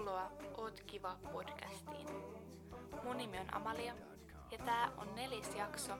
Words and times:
Tervetuloa 0.00 0.32
Oot 0.56 0.80
kiva 0.80 1.18
podcastiin. 1.32 2.06
Mun 3.04 3.16
nimi 3.16 3.38
on 3.38 3.54
Amalia 3.54 3.94
ja 4.50 4.58
tää 4.58 4.92
on 4.96 5.14
neljäs 5.14 5.54
jakso 5.54 5.92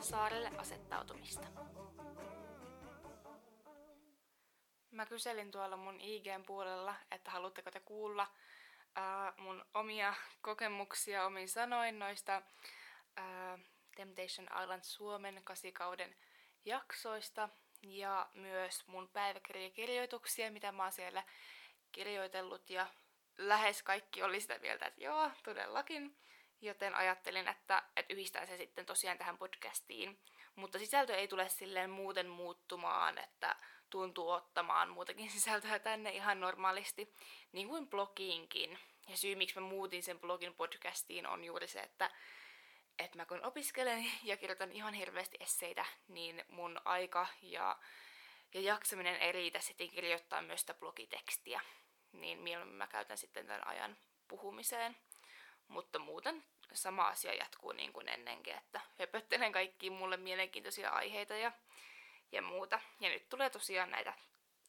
saarelle 0.00 0.50
asettautumista. 0.58 1.46
Mä 4.90 5.06
kyselin 5.06 5.50
tuolla 5.50 5.76
mun 5.76 6.00
IGn 6.00 6.44
puolella, 6.46 6.94
että 7.10 7.30
haluatteko 7.30 7.70
te 7.70 7.80
kuulla 7.80 8.26
ää, 8.94 9.32
mun 9.36 9.64
omia 9.74 10.14
kokemuksia 10.42 11.26
omin 11.26 11.48
sanoin 11.48 11.98
noista 11.98 12.42
ää, 13.16 13.58
Temptation 13.96 14.48
Island 14.62 14.82
Suomen 14.84 15.40
kasikauden 15.44 16.16
jaksoista 16.64 17.48
ja 17.82 18.28
myös 18.34 18.86
mun 18.86 19.08
päiväkirjakirjoituksia, 19.08 20.50
mitä 20.50 20.72
mä 20.72 20.82
oon 20.82 20.92
siellä 20.92 21.22
kirjoitellut 21.92 22.70
ja 22.70 22.86
lähes 23.40 23.82
kaikki 23.82 24.22
oli 24.22 24.40
sitä 24.40 24.58
mieltä, 24.58 24.86
että 24.86 25.04
joo, 25.04 25.30
todellakin. 25.44 26.16
Joten 26.60 26.94
ajattelin, 26.94 27.48
että, 27.48 27.82
että 27.96 28.12
yhdistän 28.14 28.46
se 28.46 28.56
sitten 28.56 28.86
tosiaan 28.86 29.18
tähän 29.18 29.38
podcastiin. 29.38 30.20
Mutta 30.54 30.78
sisältö 30.78 31.16
ei 31.16 31.28
tule 31.28 31.48
silleen 31.48 31.90
muuten 31.90 32.28
muuttumaan, 32.28 33.18
että 33.18 33.56
tuntuu 33.90 34.30
ottamaan 34.30 34.90
muutakin 34.90 35.30
sisältöä 35.40 35.78
tänne 35.78 36.10
ihan 36.10 36.40
normaalisti, 36.40 37.14
niin 37.52 37.68
kuin 37.68 37.88
blogiinkin. 37.88 38.78
Ja 39.08 39.16
syy, 39.16 39.34
miksi 39.34 39.60
mä 39.60 39.66
muutin 39.66 40.02
sen 40.02 40.20
blogin 40.20 40.54
podcastiin, 40.54 41.26
on 41.26 41.44
juuri 41.44 41.68
se, 41.68 41.80
että, 41.80 42.10
että 42.98 43.18
mä 43.18 43.26
kun 43.26 43.44
opiskelen 43.44 44.12
ja 44.22 44.36
kirjoitan 44.36 44.72
ihan 44.72 44.94
hirveästi 44.94 45.36
esseitä, 45.40 45.84
niin 46.08 46.44
mun 46.48 46.80
aika 46.84 47.26
ja, 47.42 47.78
ja 48.54 48.60
jaksaminen 48.60 49.16
ei 49.16 49.32
riitä 49.32 49.60
sitten 49.60 49.90
kirjoittaa 49.90 50.42
myös 50.42 50.60
sitä 50.60 50.74
blogitekstiä 50.74 51.60
niin 52.12 52.38
mieluummin 52.38 52.78
mä 52.78 52.86
käytän 52.86 53.18
sitten 53.18 53.46
tämän 53.46 53.66
ajan 53.66 53.96
puhumiseen. 54.28 54.96
Mutta 55.68 55.98
muuten 55.98 56.44
sama 56.72 57.08
asia 57.08 57.34
jatkuu 57.34 57.72
niin 57.72 57.92
kuin 57.92 58.08
ennenkin, 58.08 58.56
että 58.56 58.80
höpöttelen 58.98 59.52
kaikkiin 59.52 59.92
mulle 59.92 60.16
mielenkiintoisia 60.16 60.90
aiheita 60.90 61.34
ja, 61.34 61.52
ja 62.32 62.42
muuta. 62.42 62.80
Ja 63.00 63.08
nyt 63.08 63.28
tulee 63.28 63.50
tosiaan 63.50 63.90
näitä 63.90 64.14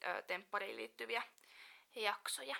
ö, 0.04 0.22
temppariin 0.22 0.76
liittyviä 0.76 1.24
jaksoja. 1.96 2.56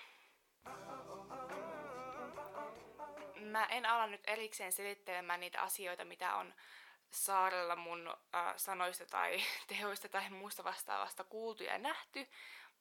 Mä 3.40 3.66
en 3.66 3.86
ala 3.86 4.06
nyt 4.06 4.20
erikseen 4.26 4.72
selittelemään 4.72 5.40
niitä 5.40 5.62
asioita, 5.62 6.04
mitä 6.04 6.34
on 6.34 6.54
saarella 7.10 7.76
mun 7.76 8.08
äh, 8.08 8.54
sanoista 8.56 9.06
tai 9.06 9.38
tehoista 9.68 10.08
tai 10.08 10.30
muusta 10.30 10.64
vastaavasta 10.64 11.24
kuultu 11.24 11.62
ja 11.62 11.78
nähty, 11.78 12.28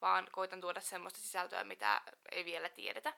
vaan 0.02 0.27
koitan 0.31 0.61
tuoda 0.61 0.81
semmoista 0.81 1.19
sisältöä, 1.19 1.63
mitä 1.63 2.02
ei 2.31 2.45
vielä 2.45 2.69
tiedetä. 2.69 3.13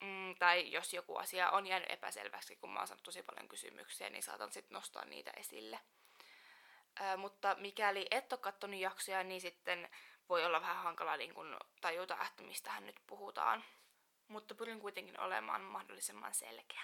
Mm, 0.00 0.36
tai 0.38 0.72
jos 0.72 0.94
joku 0.94 1.16
asia 1.16 1.50
on 1.50 1.66
jäänyt 1.66 1.90
epäselväksi, 1.90 2.56
kun 2.56 2.70
mä 2.70 2.78
oon 2.78 2.88
saanut 2.88 3.02
tosi 3.02 3.22
paljon 3.22 3.48
kysymyksiä, 3.48 4.10
niin 4.10 4.22
saatan 4.22 4.52
sitten 4.52 4.74
nostaa 4.74 5.04
niitä 5.04 5.30
esille. 5.36 5.80
Ö, 7.00 7.16
mutta 7.16 7.56
mikäli 7.58 8.06
et 8.10 8.32
ole 8.32 8.40
katsonut 8.40 8.80
jaksoja, 8.80 9.24
niin 9.24 9.40
sitten 9.40 9.88
voi 10.28 10.44
olla 10.44 10.60
vähän 10.60 10.76
hankala 10.76 11.16
niin 11.16 11.34
kun 11.34 11.56
tajuta, 11.80 12.18
että 12.26 12.42
mistähän 12.42 12.86
nyt 12.86 13.00
puhutaan. 13.06 13.64
Mutta 14.28 14.54
pyrin 14.54 14.80
kuitenkin 14.80 15.20
olemaan 15.20 15.60
mahdollisimman 15.60 16.34
selkeä 16.34 16.82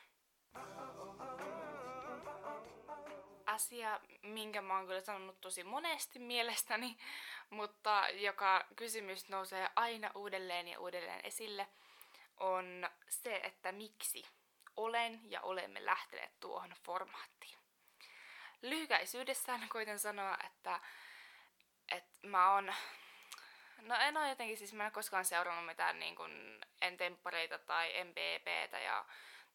asia, 3.57 4.01
minkä 4.23 4.63
mä 4.63 4.77
oon 4.77 4.87
kyllä 4.87 5.01
sanonut 5.01 5.41
tosi 5.41 5.65
monesti 5.65 6.19
mielestäni, 6.19 6.97
mutta 7.59 8.09
joka 8.09 8.67
kysymys 8.77 9.29
nousee 9.29 9.71
aina 9.77 10.11
uudelleen 10.15 10.69
ja 10.69 10.81
uudelleen 10.81 11.21
esille, 11.25 11.67
on 12.37 12.89
se, 13.09 13.41
että 13.43 13.73
miksi 13.73 14.25
olen 14.77 15.21
ja 15.31 15.41
olemme 15.41 15.85
lähteneet 15.85 16.41
tuohon 16.41 16.75
formaattiin. 16.85 17.59
Lyhykäisyydessään 18.63 19.69
koitan 19.69 19.99
sanoa, 19.99 20.37
että, 20.45 20.81
että 21.93 22.27
mä 22.27 22.53
oon 22.55 22.75
No 23.83 23.95
en 23.95 24.17
ole 24.17 24.29
jotenkin, 24.29 24.57
siis 24.57 24.73
mä 24.73 24.87
en 24.87 24.93
koskaan 24.93 25.25
seurannut 25.25 25.67
mitään 25.67 25.99
niin 25.99 26.17
kuin 26.17 26.61
entemporeita 26.83 27.59
tai 27.59 28.05
MBPtä 28.05 28.79
ja 28.79 29.05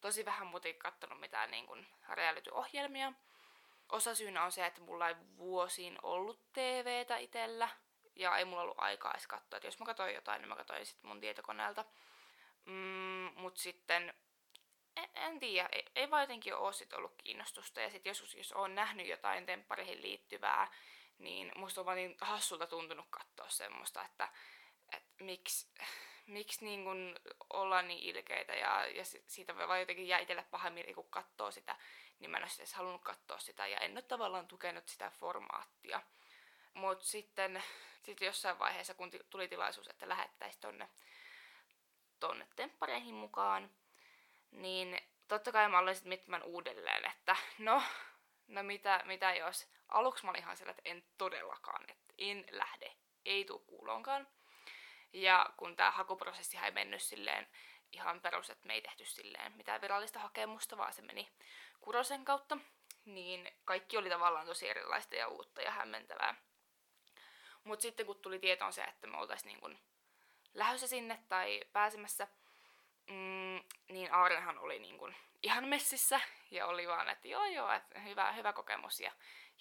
tosi 0.02 0.26
vähän 0.26 0.48
muuten 0.48 0.76
katsonut 0.76 1.20
mitään 1.20 1.52
niin 1.52 1.68
kuin 1.68 1.88
reality-ohjelmia 2.10 3.14
osa 3.92 4.16
syynä 4.16 4.44
on 4.44 4.52
se, 4.52 4.66
että 4.66 4.82
mulla 4.82 5.10
ei 5.10 5.16
vuosiin 5.38 5.98
ollut 6.02 6.54
TVtä 6.54 7.18
itellä. 7.18 7.70
Ja 8.16 8.38
ei 8.38 8.46
mulla 8.46 8.62
ollut 8.62 8.80
aikaa 8.80 9.12
edes 9.12 9.28
katsoa. 9.28 9.58
Että 9.58 9.68
jos 9.68 9.80
mä 9.80 9.86
katsoin 9.86 10.16
jotain, 10.16 10.42
niin 10.42 10.50
mä 10.50 10.56
katsoin 10.56 10.86
sitten 10.86 11.08
mun 11.08 11.20
tietokoneelta. 11.20 11.86
Mm, 12.66 13.30
mut 13.36 13.58
sitten 13.58 14.14
en, 14.96 15.10
en 15.16 15.40
tiedä, 15.40 15.70
ei, 15.72 15.86
ei 15.96 16.12
vaan 16.12 16.24
jotenkin 16.24 16.56
ole 16.56 16.74
sit 16.74 16.94
ollut 16.94 17.16
kiinnostusta. 17.24 17.82
Ja 17.82 17.90
sitten 17.90 18.10
joskus, 18.10 18.36
jos 18.36 18.52
on 18.52 18.76
nähnyt 18.76 19.08
jotain 19.08 19.46
tempparihin 19.46 20.02
liittyvää, 20.02 20.68
niin 21.18 21.52
musta 21.56 21.82
on 21.82 21.86
vaan 21.86 21.98
niin 21.98 22.16
hassulta 22.22 22.68
tuntunut 22.68 23.06
katsoa 23.10 23.50
semmoista, 23.50 24.06
että, 24.06 24.30
että 24.92 25.24
miksi, 25.24 25.68
miksi 26.28 26.66
niin 26.66 26.86
ollaan 27.50 27.88
niin 27.88 28.00
ilkeitä 28.00 28.54
ja, 28.54 28.86
ja 28.86 29.04
siitä 29.28 29.56
voi 29.56 29.68
vaan 29.68 29.80
jotenkin 29.80 30.08
jää 30.08 30.20
itselle 30.20 30.46
paha 30.52 30.70
mieli, 30.70 30.94
kun 30.94 31.10
katsoo 31.10 31.52
sitä, 31.52 31.76
niin 32.22 32.32
mä 32.32 32.38
en 32.38 32.44
olisi 32.44 32.62
edes 32.62 32.74
halunnut 32.74 33.02
katsoa 33.04 33.40
sitä 33.40 33.68
ja 33.68 33.78
en 33.78 33.92
ole 33.92 34.02
tavallaan 34.02 34.48
tukenut 34.48 34.88
sitä 34.88 35.10
formaattia. 35.10 36.02
Mutta 36.74 37.06
sitten 37.06 37.64
sit 38.04 38.22
jossain 38.22 38.60
vaiheessa, 38.60 38.94
kun 38.94 39.12
tuli 39.30 39.48
tilaisuus, 39.48 39.88
että 39.88 40.10
lähettäisiin 40.10 40.62
tonne, 40.62 40.90
tonne 42.20 42.48
temppareihin 42.56 43.16
mukaan, 43.16 43.72
niin 44.52 45.00
totta 45.28 45.52
kai 45.52 45.70
mä 45.70 45.80
aloin 45.80 45.96
sitten 45.96 46.10
miettimään 46.10 46.44
uudelleen, 46.44 47.06
että 47.06 47.36
no, 47.60 47.84
no 48.48 48.64
mitä, 48.64 49.02
mitä 49.06 49.36
jos... 49.36 49.68
Aluksi 49.88 50.26
mä 50.26 50.32
olin 50.32 50.42
ihan 50.42 50.58
sillä, 50.58 50.72
että 50.72 50.82
en 50.86 51.04
todellakaan, 51.18 51.90
että 51.90 52.14
en 52.18 52.46
lähde, 52.52 52.96
ei 53.26 53.46
tuu 53.46 53.60
kuulonkaan. 53.60 54.28
Ja 55.14 55.54
kun 55.58 55.76
tämä 55.76 55.92
hakuprosessi 55.92 56.58
ei 56.58 56.72
mennyt 56.72 57.02
silleen 57.02 57.48
ihan 57.92 58.22
perus, 58.22 58.50
että 58.50 58.68
me 58.68 58.74
ei 58.74 58.82
tehty 58.82 59.06
silleen 59.06 59.52
mitään 59.52 59.82
virallista 59.82 60.20
hakemusta, 60.20 60.78
vaan 60.78 60.94
se 60.94 61.02
meni 61.02 61.30
Kurosen 61.82 62.26
kautta, 62.26 62.58
niin 63.06 63.52
kaikki 63.66 63.98
oli 63.98 64.10
tavallaan 64.10 64.46
tosi 64.46 64.70
erilaista 64.70 65.16
ja 65.16 65.28
uutta 65.28 65.62
ja 65.62 65.72
hämmentävää. 65.72 66.36
Mutta 67.64 67.84
sitten 67.84 68.06
kun 68.06 68.22
tuli 68.22 68.40
tietoon 68.40 68.74
se, 68.74 68.84
että 68.84 69.08
me 69.08 69.18
oltaisiin 69.18 69.60
niin 69.62 69.80
lähdössä 70.54 70.88
sinne 70.88 71.20
tai 71.30 71.62
pääsemässä, 71.74 72.28
mm, 73.08 73.64
niin 73.90 74.14
Aarenhan 74.14 74.60
oli 74.60 74.80
niin 74.80 74.98
kun 74.98 75.16
ihan 75.44 75.68
messissä 75.68 76.20
ja 76.52 76.68
oli 76.68 76.88
vaan, 76.88 77.10
että 77.10 77.28
joo 77.28 77.46
joo, 77.46 77.72
että 77.72 78.00
hyvä, 78.00 78.32
hyvä 78.32 78.54
kokemus 78.54 79.00
ja, 79.00 79.12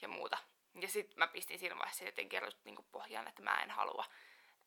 ja 0.03 0.09
muuta. 0.09 0.39
Ja 0.81 0.89
sitten 0.89 1.19
mä 1.19 1.27
pistin 1.27 1.59
siinä 1.59 1.79
vaiheessa 1.79 2.05
jotenkin 2.05 2.41
niin 2.65 2.77
pohjaan, 2.93 3.29
että 3.29 3.43
mä 3.43 3.63
en 3.63 3.71
halua 3.71 4.05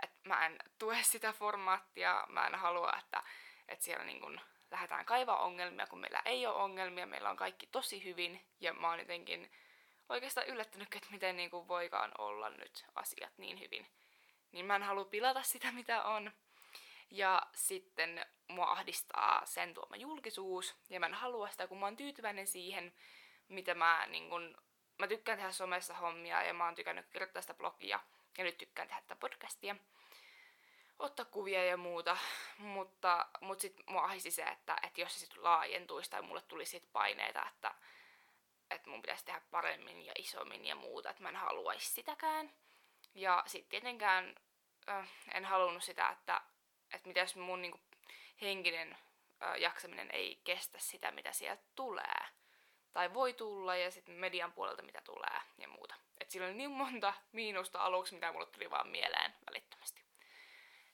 että 0.04 0.30
mä 0.30 0.46
en 0.46 0.60
tue 0.80 0.98
sitä 1.02 1.34
formaattia, 1.34 2.26
mä 2.30 2.48
en 2.48 2.56
halua, 2.56 2.94
että, 3.00 3.24
että 3.68 3.86
siellä 3.86 4.06
niin 4.06 4.22
kun 4.22 4.40
lähdetään 4.72 5.06
kaivaa 5.06 5.44
ongelmia, 5.44 5.88
kun 5.88 6.00
meillä 6.00 6.22
ei 6.26 6.48
ole 6.48 6.56
ongelmia, 6.56 7.06
meillä 7.06 7.30
on 7.30 7.38
kaikki 7.38 7.68
tosi 7.68 8.04
hyvin, 8.04 8.42
ja 8.60 8.74
mä 8.74 8.90
oon 8.90 9.00
jotenkin 9.00 9.52
oikeastaan 10.10 10.48
yllättynyt, 10.48 10.96
että 10.96 11.12
miten 11.12 11.38
niin 11.38 11.50
kuin 11.50 11.68
voikaan 11.68 12.12
olla 12.18 12.50
nyt 12.50 12.86
asiat 12.96 13.38
niin 13.38 13.60
hyvin. 13.60 13.88
Niin 14.52 14.66
mä 14.66 14.76
en 14.76 14.84
halua 14.84 15.06
pilata 15.06 15.44
sitä, 15.44 15.72
mitä 15.72 16.04
on. 16.04 16.32
Ja 17.12 17.42
sitten 17.56 18.26
mua 18.48 18.72
ahdistaa 18.72 19.46
sen 19.46 19.74
tuoma 19.74 19.96
julkisuus, 19.96 20.76
ja 20.90 21.00
mä 21.00 21.06
en 21.06 21.14
halua 21.14 21.50
sitä, 21.50 21.68
kun 21.68 21.80
mä 21.80 21.86
oon 21.86 21.98
tyytyväinen 21.98 22.48
siihen, 22.48 22.94
mitä 23.48 23.76
mä 23.76 24.06
niin 24.08 24.30
kun, 24.30 24.58
mä 25.00 25.08
tykkään 25.08 25.38
tehdä 25.38 25.52
somessa 25.52 25.94
hommia, 25.94 26.44
ja 26.44 26.54
mä 26.54 26.66
oon 26.66 26.76
tykännyt 26.76 27.06
kirjoittaa 27.10 27.42
sitä 27.42 27.54
blogia, 27.54 28.00
ja 28.38 28.44
nyt 28.44 28.58
tykkään 28.58 28.88
tehdä 28.88 29.02
tätä 29.02 29.16
podcastia, 29.16 29.76
ottaa 31.00 31.26
kuvia 31.26 31.66
ja 31.66 31.78
muuta, 31.78 32.18
mutta, 32.58 33.28
mutta 33.42 33.62
sitten 33.62 33.86
mua 33.90 34.04
ahisi 34.04 34.32
se, 34.32 34.44
että, 34.44 34.78
että 34.84 35.02
jos 35.02 35.14
se 35.14 35.20
sitten 35.20 35.44
laajentuisi 35.44 36.10
tai 36.10 36.22
mulle 36.22 36.42
tulisi 36.42 36.72
sit 36.72 36.90
paineita, 36.92 37.48
että, 37.50 37.76
että 38.72 38.90
mun 38.90 39.02
pitäisi 39.02 39.26
tehdä 39.26 39.42
paremmin 39.52 40.06
ja 40.06 40.14
isommin 40.18 40.66
ja 40.66 40.76
muuta, 40.76 41.10
että 41.10 41.24
mä 41.24 41.30
en 41.30 41.36
haluaisi 41.36 41.92
sitäkään. 41.92 42.54
Ja 43.16 43.44
sitten 43.48 43.70
tietenkään 43.70 44.36
äh, 44.90 45.10
en 45.34 45.46
halunnut 45.46 45.84
sitä, 45.84 46.10
että, 46.10 46.42
että 46.94 47.08
mitä 47.08 47.20
jos 47.20 47.36
mun 47.36 47.62
niinku, 47.62 47.80
henkinen 48.42 48.98
äh, 49.44 49.56
jaksaminen 49.56 50.12
ei 50.12 50.42
kestä 50.44 50.80
sitä, 50.80 51.12
mitä 51.12 51.32
sieltä 51.32 51.64
tulee. 51.76 52.26
Tai 52.94 53.14
voi 53.14 53.34
tulla 53.34 53.76
ja 53.76 53.92
sitten 53.92 54.16
median 54.16 54.54
puolelta 54.54 54.82
mitä 54.82 55.02
tulee 55.02 55.42
ja 55.58 55.68
muuta. 55.68 55.96
Et 56.20 56.32
sillä 56.32 56.48
oli 56.48 56.56
niin 56.56 56.72
monta 56.72 57.14
miinusta 57.32 57.80
aluksi, 57.80 58.14
mitä 58.14 58.32
mulle 58.32 58.46
tuli 58.46 58.70
vaan 58.70 58.88
mieleen 58.88 59.34
välittömästi. 59.50 59.73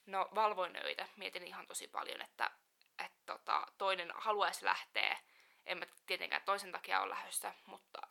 No 0.09 0.29
valvoin 0.35 0.75
öitä, 0.85 1.07
mietin 1.15 1.47
ihan 1.47 1.67
tosi 1.67 1.87
paljon, 1.87 2.21
että, 2.21 2.51
että 3.05 3.19
tota, 3.25 3.67
toinen 3.77 4.11
haluaisi 4.15 4.65
lähteä. 4.65 5.17
En 5.65 5.77
mä 5.77 5.85
tietenkään 6.05 6.41
toisen 6.41 6.71
takia 6.71 7.01
ole 7.01 7.09
lähdössä, 7.09 7.53
mutta, 7.65 8.01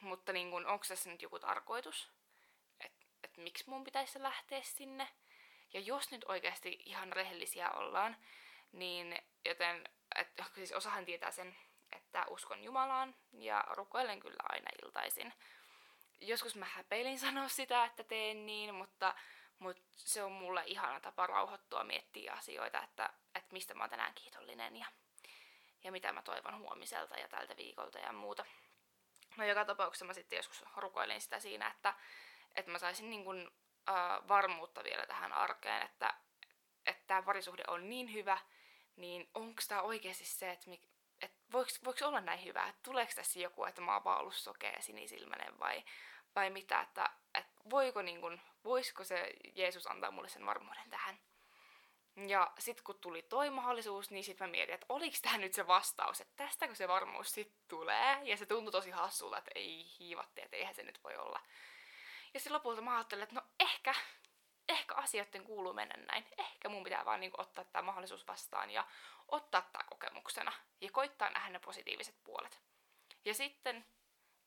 mutta 0.00 0.32
niin 0.32 0.50
kun, 0.50 0.66
onko 0.66 0.84
tässä 0.88 1.10
nyt 1.10 1.22
joku 1.22 1.38
tarkoitus? 1.38 2.10
Että 2.80 3.06
et 3.22 3.36
miksi 3.36 3.70
mun 3.70 3.84
pitäisi 3.84 4.22
lähteä 4.22 4.62
sinne? 4.62 5.08
Ja 5.72 5.80
jos 5.80 6.10
nyt 6.10 6.24
oikeasti 6.28 6.82
ihan 6.84 7.12
rehellisiä 7.12 7.70
ollaan, 7.70 8.16
niin 8.72 9.18
joten, 9.44 9.84
että 10.14 10.44
siis 10.54 10.72
osahan 10.72 11.04
tietää 11.04 11.30
sen, 11.30 11.56
että 11.92 12.24
uskon 12.28 12.64
Jumalaan 12.64 13.14
ja 13.32 13.64
rukoilen 13.70 14.20
kyllä 14.20 14.42
aina 14.48 14.70
iltaisin. 14.84 15.32
Joskus 16.20 16.56
mä 16.56 16.64
häpeilin 16.64 17.18
sanoa 17.26 17.48
sitä, 17.48 17.84
että 17.84 18.04
teen 18.04 18.46
niin, 18.46 18.74
mutta, 18.74 19.14
mutta 19.58 19.82
se 19.96 20.22
on 20.22 20.32
mulle 20.32 20.62
ihana 20.66 21.00
tapa 21.00 21.26
rauhoittua 21.26 21.84
miettiä 21.84 22.32
asioita, 22.32 22.82
että, 22.82 23.10
että 23.34 23.52
mistä 23.52 23.74
mä 23.74 23.82
oon 23.82 23.90
tänään 23.90 24.14
kiitollinen 24.14 24.76
ja, 24.76 24.86
ja 25.84 25.92
mitä 25.92 26.12
mä 26.12 26.22
toivon 26.22 26.58
huomiselta 26.58 27.16
ja 27.16 27.28
tältä 27.28 27.56
viikolta 27.56 27.98
ja 27.98 28.12
muuta. 28.12 28.44
No 29.36 29.44
joka 29.44 29.64
tapauksessa 29.64 30.04
mä 30.04 30.14
sitten 30.14 30.36
joskus 30.36 30.64
rukoilin 30.76 31.20
sitä 31.20 31.40
siinä, 31.40 31.68
että, 31.68 31.94
että 32.54 32.70
mä 32.70 32.78
saisin 32.78 33.10
niin 33.10 33.24
kun, 33.24 33.52
äh, 33.88 34.28
varmuutta 34.28 34.84
vielä 34.84 35.06
tähän 35.06 35.32
arkeen, 35.32 35.82
että 35.82 36.14
että 36.86 37.02
tämä 37.06 37.22
parisuhde 37.22 37.62
on 37.68 37.90
niin 37.90 38.12
hyvä, 38.12 38.38
niin 38.96 39.30
onko 39.34 39.62
tämä 39.68 39.82
oikeasti 39.82 40.24
se, 40.24 40.50
että, 40.50 40.70
mi, 40.70 40.80
että 41.22 41.38
voiko, 41.52 41.70
voiko 41.84 42.06
olla 42.06 42.20
näin 42.20 42.44
hyvä, 42.44 42.66
että 42.66 42.82
tuleeko 42.82 43.12
tässä 43.14 43.38
joku, 43.38 43.64
että 43.64 43.80
mä 43.80 43.94
oon 43.94 44.04
vaan 44.04 44.20
ollut 44.20 44.34
sokea 44.34 44.80
sinisilmäinen 44.80 45.58
vai, 45.58 45.84
vai 46.36 46.50
mitä, 46.50 46.80
että, 46.80 47.10
että 47.34 47.62
voiko 47.70 48.02
niin 48.02 48.20
kun, 48.20 48.40
voisiko 48.64 49.04
se 49.04 49.30
Jeesus 49.54 49.86
antaa 49.86 50.10
mulle 50.10 50.28
sen 50.28 50.46
varmuuden 50.46 50.90
tähän. 50.90 51.18
Ja 52.26 52.52
sitten 52.58 52.84
kun 52.84 52.98
tuli 52.98 53.22
toi 53.22 53.50
mahdollisuus, 53.50 54.10
niin 54.10 54.24
sitten 54.24 54.48
mä 54.48 54.50
mietin, 54.50 54.74
että 54.74 54.86
oliko 54.88 55.16
tämä 55.22 55.38
nyt 55.38 55.54
se 55.54 55.66
vastaus, 55.66 56.20
että 56.20 56.44
tästäkö 56.44 56.74
se 56.74 56.88
varmuus 56.88 57.32
sitten 57.32 57.58
tulee. 57.68 58.20
Ja 58.22 58.36
se 58.36 58.46
tuntui 58.46 58.72
tosi 58.72 58.90
hassulta, 58.90 59.38
että 59.38 59.50
ei 59.54 59.86
hiivatti, 59.98 60.42
että 60.42 60.56
eihän 60.56 60.74
se 60.74 60.82
nyt 60.82 61.04
voi 61.04 61.16
olla. 61.16 61.40
Ja 62.34 62.40
sitten 62.40 62.52
lopulta 62.52 62.80
mä 62.80 62.94
ajattelin, 62.94 63.22
että 63.22 63.34
no 63.34 63.42
ehkä, 63.60 63.94
ehkä 64.68 64.94
asioiden 64.94 65.44
kuuluu 65.44 65.72
mennä 65.72 65.94
näin. 65.96 66.26
Ehkä 66.38 66.68
mun 66.68 66.84
pitää 66.84 67.04
vaan 67.04 67.20
niinku 67.20 67.40
ottaa 67.40 67.64
tämä 67.64 67.82
mahdollisuus 67.82 68.28
vastaan 68.28 68.70
ja 68.70 68.86
ottaa 69.28 69.62
tämä 69.62 69.84
kokemuksena 69.84 70.52
ja 70.80 70.90
koittaa 70.90 71.30
nähdä 71.30 71.50
ne 71.50 71.58
positiiviset 71.58 72.16
puolet. 72.24 72.60
Ja 73.24 73.34
sitten 73.34 73.86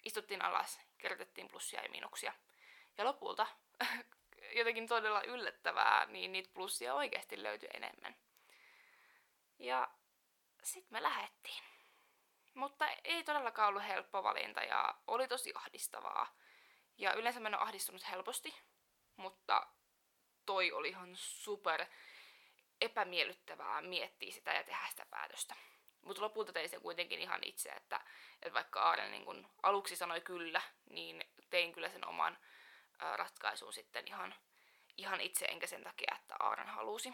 istuttiin 0.05 0.41
alas, 0.41 0.79
kirjoitettiin 0.97 1.47
plussia 1.47 1.83
ja 1.83 1.89
miinuksia. 1.89 2.33
Ja 2.97 3.05
lopulta 3.05 3.47
jotenkin 4.57 4.87
todella 4.87 5.23
yllättävää, 5.23 6.05
niin 6.05 6.31
niitä 6.31 6.49
plussia 6.53 6.93
oikeasti 6.93 7.43
löytyi 7.43 7.69
enemmän. 7.73 8.15
Ja 9.59 9.89
sitten 10.63 10.93
me 10.97 11.03
lähettiin. 11.03 11.63
Mutta 12.53 12.87
ei 13.03 13.23
todellakaan 13.23 13.69
ollut 13.69 13.87
helppo 13.87 14.23
valinta 14.23 14.63
ja 14.63 14.95
oli 15.07 15.27
tosi 15.27 15.51
ahdistavaa. 15.55 16.35
Ja 16.97 17.13
yleensä 17.13 17.39
mä 17.39 17.47
en 17.47 17.55
ole 17.55 17.63
ahdistunut 17.63 18.09
helposti, 18.09 18.55
mutta 19.15 19.67
toi 20.45 20.71
oli 20.71 20.89
ihan 20.89 21.15
super 21.15 21.85
epämiellyttävää 22.81 23.81
miettiä 23.81 24.31
sitä 24.31 24.53
ja 24.53 24.63
tehdä 24.63 24.87
sitä 24.89 25.05
päätöstä. 25.09 25.55
Mutta 26.01 26.21
lopulta 26.21 26.53
tein 26.53 26.69
sen 26.69 26.81
kuitenkin 26.81 27.19
ihan 27.19 27.41
itse, 27.43 27.69
että, 27.69 28.01
että 28.41 28.53
vaikka 28.53 28.81
Aaren 28.81 29.11
niin 29.11 29.25
kun 29.25 29.47
aluksi 29.63 29.95
sanoi 29.95 30.21
kyllä, 30.21 30.61
niin 30.89 31.23
tein 31.49 31.73
kyllä 31.73 31.89
sen 31.89 32.07
oman 32.07 32.37
ää, 32.99 33.17
ratkaisun 33.17 33.73
sitten 33.73 34.07
ihan, 34.07 34.35
ihan 34.97 35.21
itse, 35.21 35.45
enkä 35.45 35.67
sen 35.67 35.83
takia, 35.83 36.15
että 36.19 36.35
Aaren 36.39 36.67
halusi. 36.67 37.13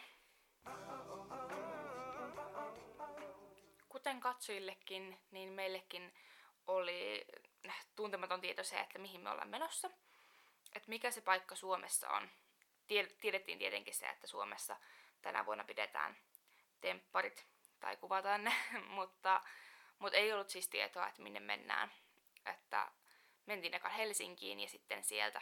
Kuten 3.90 4.20
katsojillekin, 4.20 5.20
niin 5.32 5.50
meillekin 5.50 6.14
oli 6.68 7.26
tuntematon 7.96 8.42
tieto 8.42 8.64
se, 8.64 8.80
että 8.80 9.00
mihin 9.00 9.22
me 9.22 9.30
ollaan 9.30 9.50
menossa. 9.50 9.90
Että 10.76 10.90
mikä 10.90 11.12
se 11.12 11.22
paikka 11.22 11.56
Suomessa 11.56 12.10
on. 12.10 12.30
Tiedettiin 13.22 13.60
tietenkin 13.60 13.94
se, 13.94 14.06
että 14.10 14.28
Suomessa 14.28 14.76
tänä 15.22 15.46
vuonna 15.46 15.64
pidetään 15.64 16.18
tempparit 16.82 17.46
tai 17.80 17.98
kuvataan 17.98 18.44
ne, 18.44 18.54
mutta, 18.98 19.42
mutta 20.00 20.18
ei 20.18 20.34
ollut 20.34 20.50
siis 20.50 20.70
tietoa, 20.70 21.08
että 21.08 21.22
minne 21.22 21.40
mennään. 21.40 21.92
Että 22.46 22.92
mentiin 23.46 23.74
eka 23.74 23.90
Helsinkiin 23.90 24.60
ja 24.60 24.68
sitten 24.68 25.04
sieltä, 25.04 25.42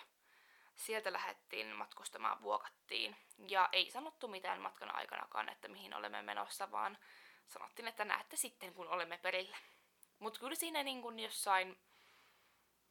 sieltä 0.75 1.13
lähdettiin 1.13 1.75
matkustamaan, 1.75 2.41
vuokattiin. 2.41 3.15
Ja 3.47 3.69
ei 3.71 3.91
sanottu 3.91 4.27
mitään 4.27 4.61
matkan 4.61 4.95
aikanakaan, 4.95 5.49
että 5.49 5.67
mihin 5.67 5.93
olemme 5.93 6.21
menossa, 6.21 6.71
vaan 6.71 6.97
sanottiin, 7.47 7.87
että 7.87 8.05
näette 8.05 8.37
sitten, 8.37 8.73
kun 8.73 8.87
olemme 8.87 9.17
perillä. 9.17 9.57
Mutta 10.19 10.39
kyllä 10.39 10.55
siinä 10.55 10.83
niin 10.83 11.01
kuin 11.01 11.19
jossain 11.19 11.79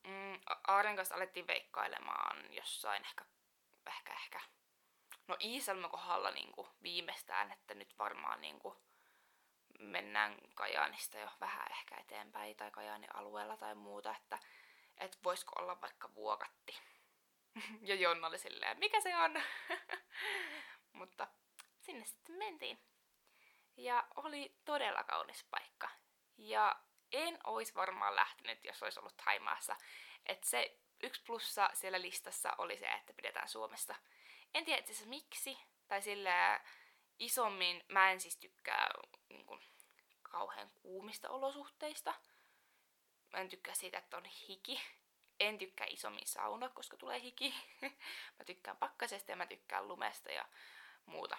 mm, 0.07 0.41
Aaren 0.67 0.97
kanssa 0.97 1.15
alettiin 1.15 1.47
veikkailemaan 1.47 2.55
jossain 2.55 3.03
ehkä, 3.05 3.25
ehkä, 3.87 4.13
ehkä 4.13 4.41
no 5.31 5.37
Iisalmen 5.41 5.91
kohdalla 5.91 6.31
niin 6.31 6.53
viimeistään, 6.83 7.53
että 7.53 7.75
nyt 7.75 7.99
varmaan 7.99 8.41
niin 8.41 8.61
mennään 9.79 10.39
Kajaanista 10.55 11.19
jo 11.19 11.29
vähän 11.41 11.73
ehkä 11.73 11.97
eteenpäin 11.97 12.57
tai 12.57 12.71
Kajaanin 12.71 13.17
alueella 13.17 13.57
tai 13.57 13.75
muuta, 13.75 14.17
että 14.17 14.39
et 14.99 15.19
voisiko 15.25 15.63
olla 15.63 15.81
vaikka 15.81 16.15
vuokatti. 16.15 16.79
ja 17.89 17.95
Jonna 17.95 18.27
oli 18.27 18.39
silleen, 18.39 18.79
mikä 18.79 19.01
se 19.01 19.17
on? 19.17 19.43
Mutta 20.93 21.29
sinne 21.81 22.05
sitten 22.05 22.37
mentiin. 22.37 22.79
Ja 23.77 24.09
oli 24.17 24.57
todella 24.65 25.05
kaunis 25.05 25.45
paikka. 25.51 25.91
Ja 26.39 26.81
en 27.13 27.39
olisi 27.45 27.75
varmaan 27.75 28.17
lähtenyt, 28.17 28.65
jos 28.65 28.83
olisi 28.83 29.01
ollut 29.01 29.17
Taimaassa. 29.25 29.77
Että 30.27 30.49
se 30.49 30.79
yksi 31.03 31.23
plussa 31.27 31.71
siellä 31.75 32.01
listassa 32.01 32.53
oli 32.59 32.79
se, 32.79 32.87
että 32.87 33.13
pidetään 33.13 33.49
Suomessa. 33.49 33.95
En 34.55 34.65
tiedä 34.65 34.81
itse 34.81 35.07
miksi, 35.07 35.59
tai 35.89 36.03
sillä 36.03 36.61
isommin 37.19 37.85
mä 37.89 38.11
en 38.11 38.21
siis 38.21 38.37
tykkää 38.37 38.89
niin 39.29 39.47
kuin, 39.47 39.61
kauhean 40.23 40.71
kuumista 40.75 41.29
olosuhteista. 41.29 42.15
Mä 43.33 43.39
en 43.39 43.49
tykkää 43.49 43.75
siitä, 43.75 43.99
että 43.99 44.17
on 44.17 44.25
hiki. 44.25 44.81
En 45.41 45.59
tykkää 45.59 45.87
isommin 45.91 46.27
sauna, 46.27 46.69
koska 46.69 46.97
tulee 46.97 47.21
hiki. 47.21 47.55
mä 48.39 48.45
tykkään 48.47 48.77
pakkasesta 48.77 49.33
ja 49.33 49.37
mä 49.37 49.47
tykkään 49.47 49.89
lumesta 49.89 50.33
ja 50.33 50.49
muuta. 51.07 51.39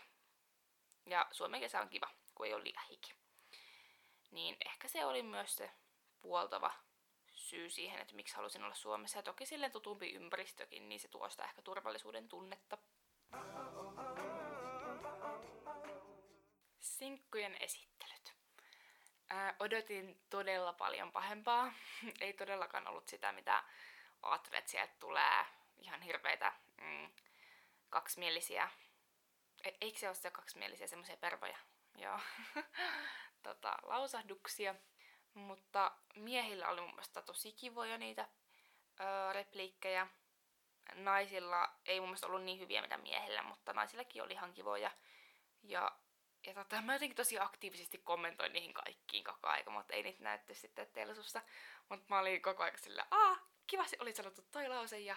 Ja 1.05 1.27
Suomen 1.31 1.59
kesä 1.59 1.81
on 1.81 1.89
kiva, 1.89 2.09
kun 2.35 2.45
ei 2.45 2.53
ole 2.53 2.63
liian 2.63 2.83
hiki. 2.89 3.13
Niin 4.31 4.57
ehkä 4.65 4.87
se 4.87 5.05
oli 5.05 5.23
myös 5.23 5.55
se 5.55 5.71
puoltava 6.21 6.73
syy 7.35 7.69
siihen, 7.69 8.01
että 8.01 8.15
miksi 8.15 8.35
halusin 8.35 8.63
olla 8.63 8.75
Suomessa. 8.75 9.19
Ja 9.19 9.23
toki 9.23 9.45
silleen 9.45 9.71
tutumpi 9.71 10.09
ympäristökin, 10.09 10.89
niin 10.89 10.99
se 10.99 11.07
tuo 11.07 11.29
sitä 11.29 11.43
ehkä 11.43 11.61
turvallisuuden 11.61 12.29
tunnetta. 12.29 12.77
Sinkkujen 16.79 17.57
esittelyt. 17.59 18.30
Ää, 19.33 19.55
odotin 19.59 20.21
todella 20.29 20.73
paljon 20.73 21.11
pahempaa. 21.11 21.73
Ei 22.21 22.33
todellakaan 22.33 22.87
ollut 22.87 23.07
sitä, 23.07 23.31
mitä 23.31 23.63
ajattelin, 24.21 24.59
että 24.59 24.71
sieltä 24.71 24.93
tulee 24.99 25.45
ihan 25.77 26.01
hirveitä 26.01 26.53
mm, 26.81 27.09
kaksimielisiä. 27.89 28.69
E- 29.63 29.77
eikö 29.81 29.99
se 29.99 30.07
ole 30.07 30.15
se 30.15 30.31
kaksimielisiä 30.31 30.87
semmoisia 30.87 31.17
pervoja? 31.17 31.57
Joo. 31.97 32.19
tota, 33.43 33.77
lausahduksia. 33.83 34.75
Mutta 35.33 35.91
miehillä 36.15 36.69
oli 36.69 36.81
mun 36.81 36.89
mielestä 36.89 37.21
tosi 37.21 37.51
kivoja 37.51 37.97
niitä 37.97 38.27
öö, 38.99 39.33
repliikkejä 39.33 40.07
naisilla 40.95 41.69
ei 41.85 41.99
mun 41.99 42.09
mielestä 42.09 42.27
ollut 42.27 42.43
niin 42.43 42.59
hyviä 42.59 42.81
mitä 42.81 42.97
miehillä, 42.97 43.43
mutta 43.43 43.73
naisillakin 43.73 44.23
oli 44.23 44.33
ihan 44.33 44.53
kivoja. 44.53 44.91
Ja, 45.63 45.91
ja 46.45 46.53
tota, 46.53 46.81
mä 46.81 46.93
jotenkin 46.93 47.15
tosi 47.15 47.39
aktiivisesti 47.39 47.97
kommentoin 47.97 48.53
niihin 48.53 48.73
kaikkiin 48.73 49.23
koko 49.23 49.47
aika, 49.47 49.71
mutta 49.71 49.93
ei 49.93 50.03
niitä 50.03 50.23
näytty 50.23 50.53
sitten 50.53 50.87
telsussa. 50.93 51.41
Mutta 51.89 52.05
mä 52.09 52.19
olin 52.19 52.41
koko 52.41 52.63
ajan 52.63 52.77
sillä, 52.77 53.07
aa, 53.11 53.37
kiva 53.67 53.87
se 53.87 53.97
oli 53.99 54.13
sanottu 54.13 54.41
toi 54.51 54.67
lause 54.67 54.99
ja, 54.99 55.15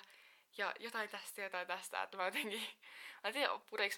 ja 0.56 0.74
jotain 0.80 1.08
tästä 1.08 1.42
jotain 1.42 1.66
tästä. 1.66 2.02
Että 2.02 2.16
mä 2.16 2.24
jotenkin, 2.24 2.60
mä 3.22 3.28
en 3.28 3.32
tiedä 3.32 3.48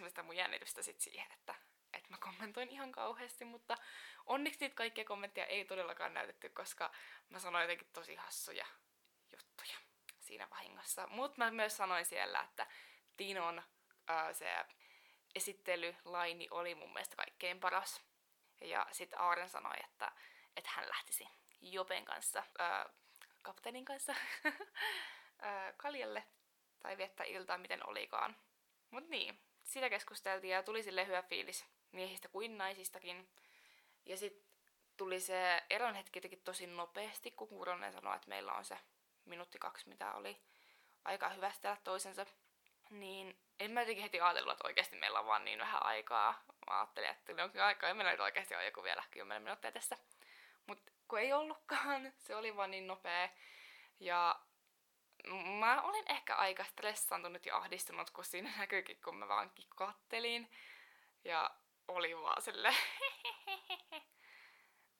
mä 0.00 0.08
sitä 0.08 0.22
mun 0.22 0.36
jännitystä 0.36 0.82
sit 0.82 1.00
siihen, 1.00 1.32
että, 1.32 1.54
että 1.92 2.10
mä 2.10 2.16
kommentoin 2.20 2.68
ihan 2.68 2.92
kauheasti, 2.92 3.44
mutta 3.44 3.76
onneksi 4.26 4.60
niitä 4.60 4.74
kaikkia 4.74 5.04
kommentteja 5.04 5.46
ei 5.46 5.64
todellakaan 5.64 6.14
näytetty, 6.14 6.48
koska 6.48 6.92
mä 7.28 7.38
sanoin 7.38 7.62
jotenkin 7.62 7.88
tosi 7.92 8.14
hassuja 8.14 8.66
juttuja 9.32 9.78
siinä 10.20 10.50
vahingossa. 10.50 11.06
Mutta 11.06 11.38
mä 11.38 11.50
myös 11.50 11.76
sanoin 11.76 12.04
siellä, 12.04 12.40
että 12.40 12.66
Tinon 13.16 13.62
ää, 14.08 14.32
se 14.32 14.64
esittelylaini 15.36 16.48
oli 16.50 16.74
mun 16.74 16.92
mielestä 16.92 17.16
kaikkein 17.16 17.60
paras. 17.60 18.02
Ja 18.60 18.86
sitten 18.92 19.20
Aaren 19.20 19.48
sanoi, 19.48 19.76
että, 19.84 20.12
että 20.56 20.70
hän 20.74 20.88
lähtisi 20.88 21.28
Jopen 21.60 22.04
kanssa, 22.04 22.42
ää, 22.58 22.88
kapteenin 23.42 23.84
kanssa, 23.84 24.14
ää, 25.38 25.72
kaljalle 25.72 26.24
tai 26.78 26.96
viettää 26.96 27.26
iltaa, 27.26 27.58
miten 27.58 27.88
olikaan. 27.88 28.36
Mut 28.90 29.08
niin, 29.08 29.40
sitä 29.62 29.90
keskusteltiin 29.90 30.52
ja 30.52 30.62
tuli 30.62 30.82
sille 30.82 31.06
hyvä 31.06 31.22
fiilis 31.22 31.66
miehistä 31.92 32.28
kuin 32.28 32.58
naisistakin. 32.58 33.28
Ja 34.06 34.16
sitten 34.16 34.46
tuli 34.96 35.20
se 35.20 35.62
eron 35.70 35.94
hetki 35.94 36.16
jotenkin 36.18 36.42
tosi 36.44 36.66
nopeasti, 36.66 37.30
kun 37.30 37.48
Kuronen 37.48 37.92
sanoi, 37.92 38.16
että 38.16 38.28
meillä 38.28 38.52
on 38.52 38.64
se 38.64 38.78
minuutti 39.24 39.58
kaksi, 39.58 39.88
mitä 39.88 40.12
oli 40.12 40.42
aika 41.04 41.28
hyvästellä 41.28 41.76
toisensa, 41.84 42.26
niin 42.90 43.38
en 43.60 43.70
mä 43.70 43.80
jotenkin 43.80 44.02
heti 44.02 44.20
ajatellut, 44.20 44.52
että 44.52 44.66
oikeasti 44.66 44.96
meillä 44.96 45.20
on 45.20 45.26
vaan 45.26 45.44
niin 45.44 45.58
vähän 45.58 45.86
aikaa. 45.86 46.42
Mä 46.66 46.78
ajattelin, 46.78 47.10
että 47.10 47.32
ne 47.32 47.42
onkin 47.42 47.62
aikaa 47.62 47.88
ja 47.88 47.94
meillä 47.94 48.12
nyt 48.12 48.20
oikeasti 48.20 48.54
on 48.54 48.64
joku 48.64 48.82
vielä 48.82 49.02
10 49.10 49.42
minuuttia 49.42 49.72
tässä. 49.72 49.96
Mutta 50.66 50.92
kun 51.08 51.18
ei 51.18 51.32
ollutkaan, 51.32 52.12
se 52.26 52.36
oli 52.36 52.56
vaan 52.56 52.70
niin 52.70 52.86
nopea. 52.86 53.28
Ja 54.00 54.40
mä 55.58 55.82
olin 55.82 56.04
ehkä 56.08 56.36
aika 56.36 56.64
stressaantunut 56.64 57.46
ja 57.46 57.56
ahdistunut, 57.56 58.10
kun 58.10 58.24
siinä 58.24 58.52
näkyykin, 58.58 59.00
kun 59.04 59.16
mä 59.16 59.28
vaan 59.28 59.52
kattelin. 59.76 60.50
Ja 61.24 61.50
oli 61.88 62.16
vaan 62.16 62.42
sille 62.42 62.68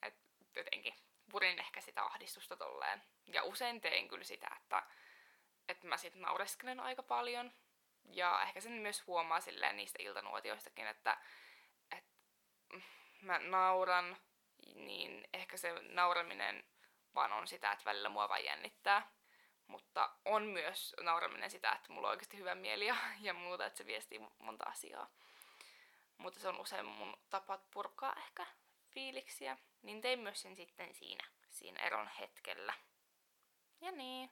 että 0.03 0.21
jotenkin 0.57 0.95
purin 1.31 1.59
ehkä 1.59 1.81
sitä 1.81 2.03
ahdistusta 2.03 2.57
tolleen. 2.57 3.03
Ja 3.27 3.43
usein 3.43 3.81
tein 3.81 4.09
kyllä 4.09 4.25
sitä, 4.25 4.49
että, 4.57 4.83
että 5.69 5.87
mä 5.87 5.97
sitten 5.97 6.23
naureskelen 6.23 6.81
aika 6.81 7.03
paljon. 7.03 7.53
Ja 8.09 8.43
ehkä 8.43 8.61
sen 8.61 8.73
myös 8.73 9.07
huomaa 9.07 9.41
silleen 9.41 9.77
niistä 9.77 10.03
iltanuotioistakin, 10.03 10.87
että, 10.87 11.19
että 11.93 12.11
mä 13.23 13.39
nauran, 13.39 14.17
niin 14.75 15.29
ehkä 15.35 15.57
se 15.57 15.73
nauraminen 15.83 16.65
vaan 17.15 17.33
on 17.33 17.49
sitä, 17.49 17.73
että 17.73 17.85
välillä 17.85 18.09
mua 18.09 18.29
vaan 18.29 18.45
jännittää. 18.45 19.11
Mutta 19.67 20.11
on 20.25 20.43
myös 20.43 20.97
nauraminen 21.03 21.51
sitä, 21.51 21.73
että 21.73 21.93
mulla 21.93 22.09
on 22.09 22.11
oikeasti 22.11 22.39
hyvä 22.39 22.55
mieli 22.55 22.87
ja, 22.87 22.97
ja 23.21 23.35
muuta, 23.35 23.67
että 23.67 23.79
se 23.79 23.87
viestii 23.87 24.21
monta 24.39 24.65
asiaa. 24.65 25.11
Mutta 26.19 26.41
se 26.41 26.49
on 26.49 26.61
usein 26.61 26.87
mun 26.87 27.17
tapa 27.31 27.59
purkaa 27.71 28.15
ehkä 28.17 28.47
fiiliksiä. 28.91 29.59
Niin 29.83 30.01
tein 30.01 30.19
myös 30.19 30.43
sen 30.43 30.57
sitten 30.57 30.95
siinä, 30.95 31.25
siinä 31.51 31.81
eron 31.81 32.09
hetkellä. 32.09 32.75
Ja 33.81 33.91
niin. 33.91 34.31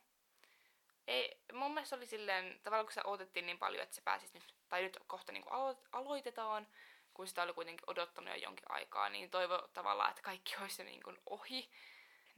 Ei, 1.07 1.41
mun 1.53 1.75
mielestä 1.75 1.97
oli 1.97 2.07
silleen, 2.07 2.61
tavallaan 2.63 2.87
kun 2.87 2.93
se 2.93 3.01
odotettiin 3.05 3.47
niin 3.47 3.59
paljon, 3.59 3.83
että 3.83 3.95
se 3.95 4.03
pääsisi 4.03 4.35
nyt, 4.35 4.55
tai 4.69 4.83
nyt 4.83 4.99
kohta 5.07 5.33
niin 5.33 5.45
alo- 5.45 5.89
aloitetaan, 5.93 6.67
kun 7.15 7.27
sitä 7.27 7.43
oli 7.43 7.53
kuitenkin 7.53 7.91
odottanut 7.91 8.31
jo 8.31 8.37
jonkin 8.37 8.67
aikaa, 8.69 9.09
niin 9.09 9.31
toivo 9.31 9.69
tavallaan, 9.73 10.11
että 10.11 10.23
kaikki 10.23 10.57
olisi 10.61 10.85
niin 10.85 11.03
kuin 11.03 11.19
ohi 11.27 11.71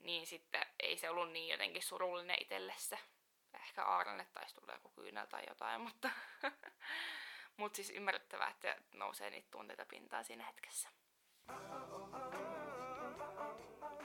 niin 0.06 0.26
sitten 0.26 0.66
ei 0.80 0.98
se 0.98 1.10
ollut 1.10 1.32
niin 1.32 1.48
jotenkin 1.48 1.82
surullinen 1.82 2.36
itselle 2.40 2.74
se. 2.76 2.98
Ehkä 3.54 3.84
Aaralle 3.84 4.26
taisi 4.34 4.54
tulla 4.54 4.72
joku 4.72 4.88
kyynel 4.88 5.26
tai 5.26 5.44
jotain, 5.48 5.80
mutta 5.86 6.10
mut 7.56 7.74
siis 7.74 7.90
ymmärrettävää, 7.90 8.50
että 8.50 8.76
nousee 8.92 9.30
niitä 9.30 9.48
tunteita 9.50 9.86
pintaan 9.86 10.24
siinä 10.24 10.44
hetkessä. 10.44 10.88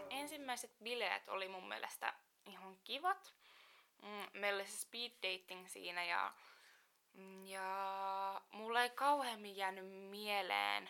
Ensimmäiset 0.09 0.71
bileet 0.83 1.29
oli 1.29 1.47
mun 1.47 1.67
mielestä 1.67 2.13
ihan 2.45 2.77
kivat. 2.83 3.33
Mm, 4.01 4.39
meillä 4.39 4.57
oli 4.57 4.67
se 4.67 4.77
speed 4.77 5.11
dating 5.11 5.67
siinä 5.67 6.03
ja, 6.03 6.33
ja 7.45 8.41
mulla 8.51 8.83
ei 8.83 8.89
kauheammin 8.89 9.55
jäänyt 9.55 9.85
mieleen 10.09 10.89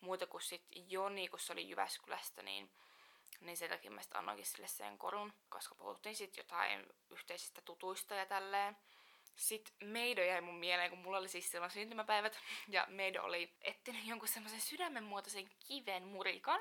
muuta 0.00 0.26
kuin 0.26 0.42
sit 0.42 0.64
Joni, 0.74 1.28
kun 1.28 1.38
se 1.38 1.52
oli 1.52 1.68
Jyväskylästä, 1.68 2.42
niin 2.42 2.70
niin 3.40 3.56
sen 3.56 3.70
takia 3.70 3.90
mä 3.90 4.02
sitten 4.02 4.18
annoinkin 4.18 4.46
sille 4.46 4.68
sen 4.68 4.98
korun, 4.98 5.32
koska 5.48 5.74
puhuttiin 5.74 6.16
sitten 6.16 6.42
jotain 6.42 6.86
yhteisistä 7.10 7.62
tutuista 7.62 8.14
ja 8.14 8.26
tälleen. 8.26 8.76
Sitten 9.36 9.74
Meido 9.88 10.22
jäi 10.22 10.40
mun 10.40 10.54
mieleen, 10.54 10.90
kun 10.90 10.98
mulla 10.98 11.18
oli 11.18 11.28
siis 11.28 11.50
silloin 11.50 11.70
syntymäpäivät, 11.70 12.40
ja 12.68 12.86
Meido 12.88 13.22
oli 13.22 13.54
etsinyt 13.60 14.06
jonkun 14.06 14.28
semmoisen 14.28 14.60
sydämen 14.60 15.04
muotoisen 15.04 15.50
kiven 15.68 16.02
murikan, 16.02 16.60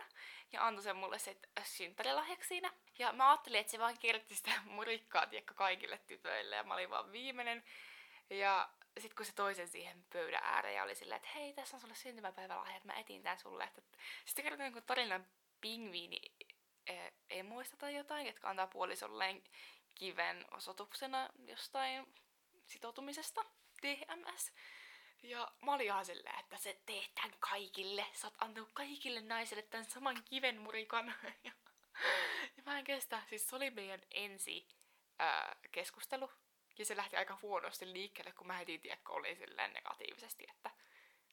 ja 0.52 0.68
antoi 0.68 0.84
sen 0.84 0.96
mulle 0.96 1.20
sitten 1.20 1.50
synttärilahjaksi 1.64 2.48
siinä. 2.48 2.74
Ja 3.00 3.14
mä 3.14 3.30
ajattelin, 3.30 3.60
että 3.60 3.72
se 3.72 3.80
vaan 3.80 4.00
kirjoitti 4.00 4.36
sitä 4.36 4.52
murikkaa, 4.66 5.28
tiedätkö, 5.28 5.54
kaikille 5.54 5.98
tytöille, 5.98 6.56
ja 6.56 6.64
mä 6.64 6.74
olin 6.74 6.90
vaan 6.90 7.12
viimeinen. 7.12 7.64
Ja 8.30 8.70
sitten 9.00 9.16
kun 9.16 9.26
se 9.26 9.34
toisen 9.34 9.68
siihen 9.68 10.06
pöydän 10.14 10.44
ääreen 10.44 10.76
ja 10.76 10.84
oli 10.84 10.96
silleen, 10.96 11.18
että 11.18 11.30
hei, 11.36 11.54
tässä 11.54 11.78
on 11.78 11.82
sulle 11.82 11.96
syntymäpäivälahja, 11.96 12.76
että 12.76 12.88
mä 12.88 13.00
etin 13.00 13.24
tän 13.24 13.40
sulle. 13.40 13.70
Sitten 14.26 14.44
kerroin 14.44 14.64
jonkun 14.64 14.84
tarinan 14.84 15.28
pingviini 15.62 16.20
E, 16.88 17.12
emoista 17.30 17.78
tai 17.78 17.96
jotain, 17.96 18.28
jotka 18.28 18.50
antaa 18.50 18.68
puolisolleen 18.68 19.44
kiven 19.96 20.46
osoituksena 20.52 21.30
jostain 21.48 22.14
sitoutumisesta. 22.68 23.46
DMS. 23.82 24.54
Ja 25.24 25.52
mä 25.62 25.74
olin 25.74 25.86
ihan 25.86 26.06
silleen, 26.06 26.40
että 26.40 26.58
se 26.58 26.82
teet 26.86 27.16
tämän 27.16 27.38
kaikille. 27.40 28.06
Sä 28.14 28.28
oot 28.28 28.36
antanut 28.40 28.70
kaikille 28.74 29.22
naisille 29.22 29.62
tämän 29.62 29.86
saman 29.86 30.24
kiven 30.26 30.62
murikan. 30.62 31.16
ja, 31.44 31.52
ja 32.58 32.64
mä 32.66 32.80
en 32.80 32.84
kestä. 32.84 33.22
Siis 33.30 33.50
se 33.50 33.56
oli 33.56 33.72
meidän 33.72 34.02
ensi 34.12 34.68
ää, 35.20 35.56
keskustelu. 35.72 36.32
Ja 36.78 36.86
se 36.86 36.98
lähti 36.98 37.16
aika 37.16 37.40
huonosti 37.42 37.94
liikkeelle, 37.94 38.32
kun 38.32 38.48
mä 38.48 38.54
heti 38.58 38.80
tiedä, 38.80 38.98
oli 39.10 39.36
silleen 39.36 39.74
negatiivisesti, 39.74 40.46
että 40.50 40.72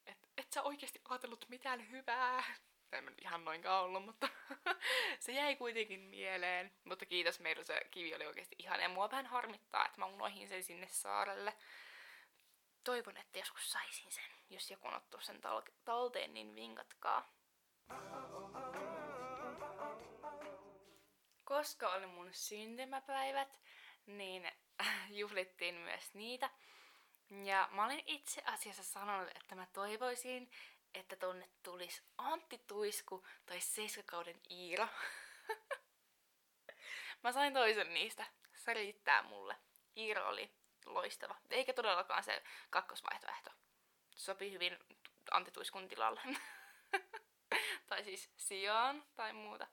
et, 0.06 0.18
et 0.36 0.52
sä 0.52 0.62
oikeasti 0.62 1.00
ajatellut 1.08 1.48
mitään 1.48 1.90
hyvää 1.90 2.44
en 2.92 3.06
nyt 3.06 3.20
ihan 3.22 3.44
noinkaan 3.44 3.84
ollut, 3.84 4.04
mutta 4.04 4.28
se 5.20 5.32
jäi 5.32 5.56
kuitenkin 5.56 6.00
mieleen. 6.00 6.72
Mutta 6.84 7.06
kiitos 7.06 7.40
meillä 7.40 7.64
se 7.64 7.80
kivi 7.90 8.14
oli 8.14 8.26
oikeasti 8.26 8.56
ihan 8.58 8.80
ja 8.80 8.88
mua 8.88 9.10
vähän 9.10 9.26
harmittaa, 9.26 9.86
että 9.86 10.00
mä 10.00 10.06
unoihin 10.06 10.48
sen 10.48 10.64
sinne 10.64 10.88
saarelle. 10.88 11.52
Toivon, 12.84 13.16
että 13.16 13.38
joskus 13.38 13.72
saisin 13.72 14.12
sen. 14.12 14.24
Jos 14.50 14.70
joku 14.70 14.88
on 14.88 14.94
ottanut 14.94 15.24
sen 15.24 15.40
tal- 15.40 15.72
talteen, 15.84 16.34
niin 16.34 16.54
vinkatkaa. 16.54 17.32
Koska 21.44 21.88
oli 21.88 22.06
mun 22.06 22.28
syntymäpäivät, 22.32 23.60
niin 24.06 24.52
juhlittiin 25.20 25.74
myös 25.74 26.14
niitä. 26.14 26.50
Ja 27.44 27.68
mä 27.72 27.84
olin 27.84 28.02
itse 28.06 28.42
asiassa 28.44 28.82
sanonut, 28.82 29.28
että 29.34 29.54
mä 29.54 29.66
toivoisin, 29.72 30.50
että 30.94 31.16
tonne 31.16 31.48
tulisi 31.62 32.02
Antti 32.18 32.58
Tuisku 32.58 33.26
tai 33.46 33.60
Seiskakauden 33.60 34.40
Iira. 34.50 34.88
Mä 37.22 37.32
sain 37.32 37.54
toisen 37.54 37.94
niistä. 37.94 38.26
Se 38.54 38.74
riittää 38.74 39.22
mulle. 39.22 39.56
Iira 39.96 40.28
oli 40.28 40.52
loistava. 40.86 41.36
Eikä 41.50 41.72
todellakaan 41.72 42.24
se 42.24 42.42
kakkosvaihtoehto. 42.70 43.50
Sopi 44.16 44.52
hyvin 44.52 44.78
Antti 45.30 45.50
Tuiskun 45.50 45.88
tilalle. 45.88 46.20
tai 47.88 48.04
siis 48.04 48.30
sijaan 48.36 49.04
tai 49.16 49.32
muuta. 49.32 49.66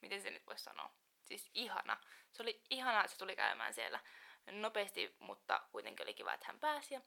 Miten 0.00 0.22
se 0.22 0.30
nyt 0.30 0.46
voisi 0.46 0.64
sanoa? 0.64 0.90
Siis 1.24 1.50
ihana. 1.54 1.96
Se 2.32 2.42
oli 2.42 2.62
ihana, 2.70 3.00
että 3.00 3.12
se 3.12 3.18
tuli 3.18 3.36
käymään 3.36 3.74
siellä 3.74 4.00
nopeasti, 4.50 5.16
mutta 5.18 5.62
kuitenkin 5.72 6.06
oli 6.06 6.14
kiva, 6.14 6.32
että 6.32 6.46
hän 6.46 6.60
pääsi 6.60 6.94
ja 6.94 7.00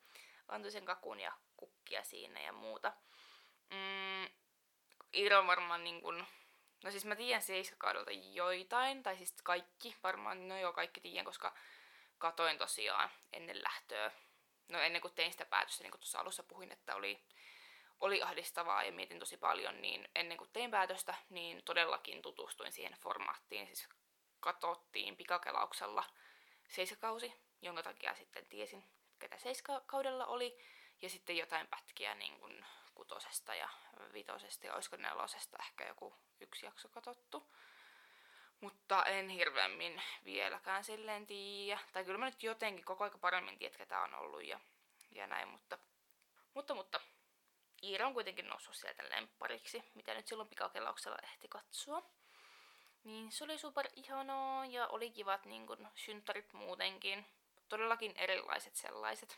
antoi 0.47 0.71
sen 0.71 0.85
kakun 0.85 1.19
ja 1.19 1.31
kukkia 1.57 2.03
siinä 2.03 2.41
ja 2.41 2.53
muuta. 2.53 2.93
Mm, 3.69 4.29
Iiro 5.13 5.47
varmaan 5.47 5.83
niin 5.83 6.01
kun, 6.01 6.25
no 6.83 6.91
siis 6.91 7.05
mä 7.05 7.15
tiedän 7.15 7.41
seiskakaudelta 7.41 8.11
joitain, 8.11 9.03
tai 9.03 9.17
siis 9.17 9.35
kaikki, 9.43 9.95
varmaan, 10.03 10.47
no 10.47 10.59
joo 10.59 10.73
kaikki 10.73 11.01
tiedän, 11.01 11.25
koska 11.25 11.55
katoin 12.17 12.57
tosiaan 12.57 13.11
ennen 13.33 13.63
lähtöä. 13.63 14.11
No 14.69 14.79
ennen 14.79 15.01
kuin 15.01 15.13
tein 15.13 15.31
sitä 15.31 15.45
päätöstä, 15.45 15.83
niin 15.83 15.91
kuin 15.91 16.01
tuossa 16.01 16.19
alussa 16.19 16.43
puhuin, 16.43 16.71
että 16.71 16.95
oli, 16.95 17.23
oli 17.99 18.21
ahdistavaa 18.21 18.83
ja 18.83 18.91
mietin 18.91 19.19
tosi 19.19 19.37
paljon, 19.37 19.81
niin 19.81 20.09
ennen 20.15 20.37
kuin 20.37 20.49
tein 20.53 20.71
päätöstä, 20.71 21.15
niin 21.29 21.63
todellakin 21.63 22.21
tutustuin 22.21 22.71
siihen 22.71 22.93
formaattiin. 22.93 23.67
Siis 23.67 23.89
katsottiin 24.39 25.17
pikakelauksella 25.17 26.03
seiskakausi, 26.67 27.33
jonka 27.61 27.83
takia 27.83 28.15
sitten 28.15 28.45
tiesin, 28.45 28.83
ketä 29.19 29.37
seiskakaudella 29.37 30.25
oli. 30.25 30.57
Ja 31.01 31.09
sitten 31.09 31.37
jotain 31.37 31.67
pätkiä 31.67 32.15
niin 32.15 32.39
kuin 32.39 32.65
kutosesta 32.99 33.55
ja 33.55 33.69
vitosesta 34.13 34.67
ja 34.67 34.73
olisiko 34.73 34.95
nelosesta 34.95 35.57
ehkä 35.59 35.87
joku 35.87 36.15
yksi 36.39 36.65
jakso 36.65 36.89
katottu. 36.89 37.53
Mutta 38.61 39.05
en 39.05 39.29
hirveämmin 39.29 40.01
vieläkään 40.25 40.83
silleen 40.83 41.27
tiedä. 41.27 41.79
Tai 41.93 42.05
kyllä 42.05 42.17
mä 42.17 42.25
nyt 42.25 42.43
jotenkin 42.43 42.85
koko 42.85 43.03
aika 43.03 43.17
paremmin 43.17 43.57
tiedän, 43.57 43.77
ketä 43.77 44.01
on 44.01 44.13
ollut 44.13 44.43
ja, 44.43 44.59
ja 45.11 45.27
näin, 45.27 45.47
mutta, 45.47 45.77
mutta, 46.53 46.75
mutta 46.75 47.01
Iira 47.83 48.07
on 48.07 48.13
kuitenkin 48.13 48.47
noussut 48.47 48.75
sieltä 48.75 49.03
lemppariksi, 49.09 49.83
mitä 49.95 50.13
nyt 50.13 50.27
silloin 50.27 50.49
pikakelauksella 50.49 51.17
ehti 51.23 51.47
katsoa. 51.47 52.03
Niin 53.03 53.31
se 53.31 53.43
oli 53.43 53.57
super 53.57 53.89
ihanaa 53.95 54.65
ja 54.65 54.87
oli 54.87 55.11
kivat 55.11 55.45
niin 55.45 55.67
kun, 55.67 55.87
muutenkin. 56.53 57.25
Todellakin 57.69 58.17
erilaiset 58.17 58.75
sellaiset 58.75 59.37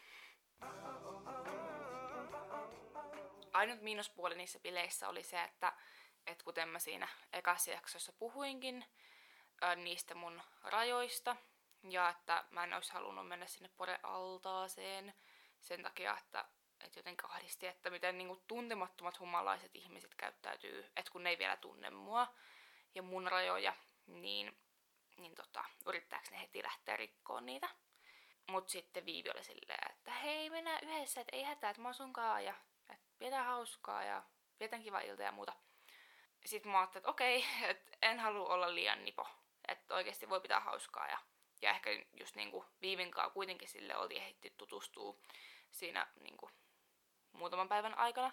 ainut 3.54 3.82
miinuspuoli 3.82 4.36
niissä 4.36 4.60
bileissä 4.60 5.10
oli 5.10 5.24
se, 5.24 5.44
että, 5.44 5.74
että 6.28 6.44
kuten 6.44 6.70
mä 6.70 6.80
siinä 6.80 7.08
ekassa 7.34 7.72
jaksossa 7.72 8.14
puhuinkin 8.14 8.86
niistä 9.76 10.16
mun 10.16 10.42
rajoista, 10.64 11.36
ja 11.90 12.10
että 12.10 12.44
mä 12.50 12.64
en 12.64 12.74
olisi 12.74 12.94
halunnut 12.94 13.28
mennä 13.28 13.48
sinne 13.48 13.70
pore-altaaseen 13.78 15.14
sen 15.62 15.84
takia, 15.84 16.18
että, 16.18 16.46
että 16.82 17.00
jotenkin 17.00 17.30
ahdisti, 17.30 17.68
että 17.68 17.90
miten 17.90 18.18
niin 18.18 18.28
kuin, 18.28 18.44
tuntemattomat 18.48 19.20
humalaiset 19.20 19.72
ihmiset 19.74 20.16
käyttäytyy, 20.16 20.86
että 20.96 21.12
kun 21.12 21.24
ne 21.24 21.30
ei 21.30 21.38
vielä 21.38 21.58
tunne 21.58 21.90
mua 21.90 22.28
ja 22.96 23.04
mun 23.04 23.28
rajoja, 23.28 23.74
niin, 24.08 24.58
niin 25.18 25.36
tota, 25.36 25.64
yrittääkö 25.86 26.32
ne 26.32 26.42
heti 26.42 26.64
lähteä 26.64 26.98
rikkoon 26.98 27.46
niitä. 27.46 27.70
mut 28.48 28.70
sitten 28.70 29.06
Viivi 29.06 29.30
oli 29.30 29.44
silleen, 29.44 29.92
että 29.92 30.12
hei 30.12 30.50
mennään 30.50 30.84
yhdessä, 30.84 31.22
että 31.22 31.36
ei 31.36 31.44
hätää, 31.44 31.70
että 31.70 31.82
mä 31.82 31.88
oon 31.88 31.94
sunkaan 31.94 32.46
ja 32.46 32.54
pidetään 33.22 33.46
hauskaa 33.46 34.04
ja 34.04 34.24
vietän 34.60 34.84
kiva 34.84 35.00
ilta 35.00 35.24
ja 35.24 35.32
muuta. 35.32 35.54
Sitten 36.46 36.72
mä 36.72 36.80
ajattelin, 36.80 37.02
että 37.02 37.10
okei, 37.10 37.46
että 37.70 37.98
en 38.02 38.20
halua 38.20 38.54
olla 38.54 38.76
liian 38.76 39.06
nipo. 39.06 39.28
Että 39.68 39.96
oikeasti 39.96 40.30
voi 40.30 40.42
pitää 40.42 40.60
hauskaa 40.60 41.08
ja, 41.08 41.18
ja 41.62 41.70
ehkä 41.70 41.90
just 42.20 42.36
niinku 42.36 42.66
Viivinkaan 42.82 43.32
kuitenkin 43.32 43.70
sille 43.70 43.96
oli 43.96 44.18
ehditty 44.18 44.50
tutustua 44.50 45.18
siinä 45.72 46.08
niinku 46.20 46.50
muutaman 47.32 47.70
päivän 47.70 47.98
aikana. 47.98 48.32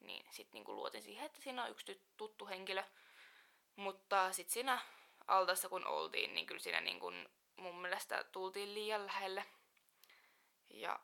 Niin 0.00 0.26
sitten 0.30 0.58
niinku 0.58 0.74
luotin 0.74 1.02
siihen, 1.02 1.26
että 1.26 1.40
siinä 1.42 1.64
on 1.64 1.70
yksi 1.70 2.02
tuttu 2.16 2.46
henkilö. 2.46 2.82
Mutta 3.76 4.32
sitten 4.32 4.52
siinä 4.52 4.78
altassa 5.26 5.68
kun 5.68 5.86
oltiin, 5.86 6.34
niin 6.34 6.46
kyllä 6.46 6.60
siinä 6.60 6.80
niinku 6.80 7.12
mun 7.56 7.80
mielestä 7.80 8.24
tultiin 8.24 8.74
liian 8.74 9.06
lähelle. 9.06 9.44
Ja, 10.70 11.00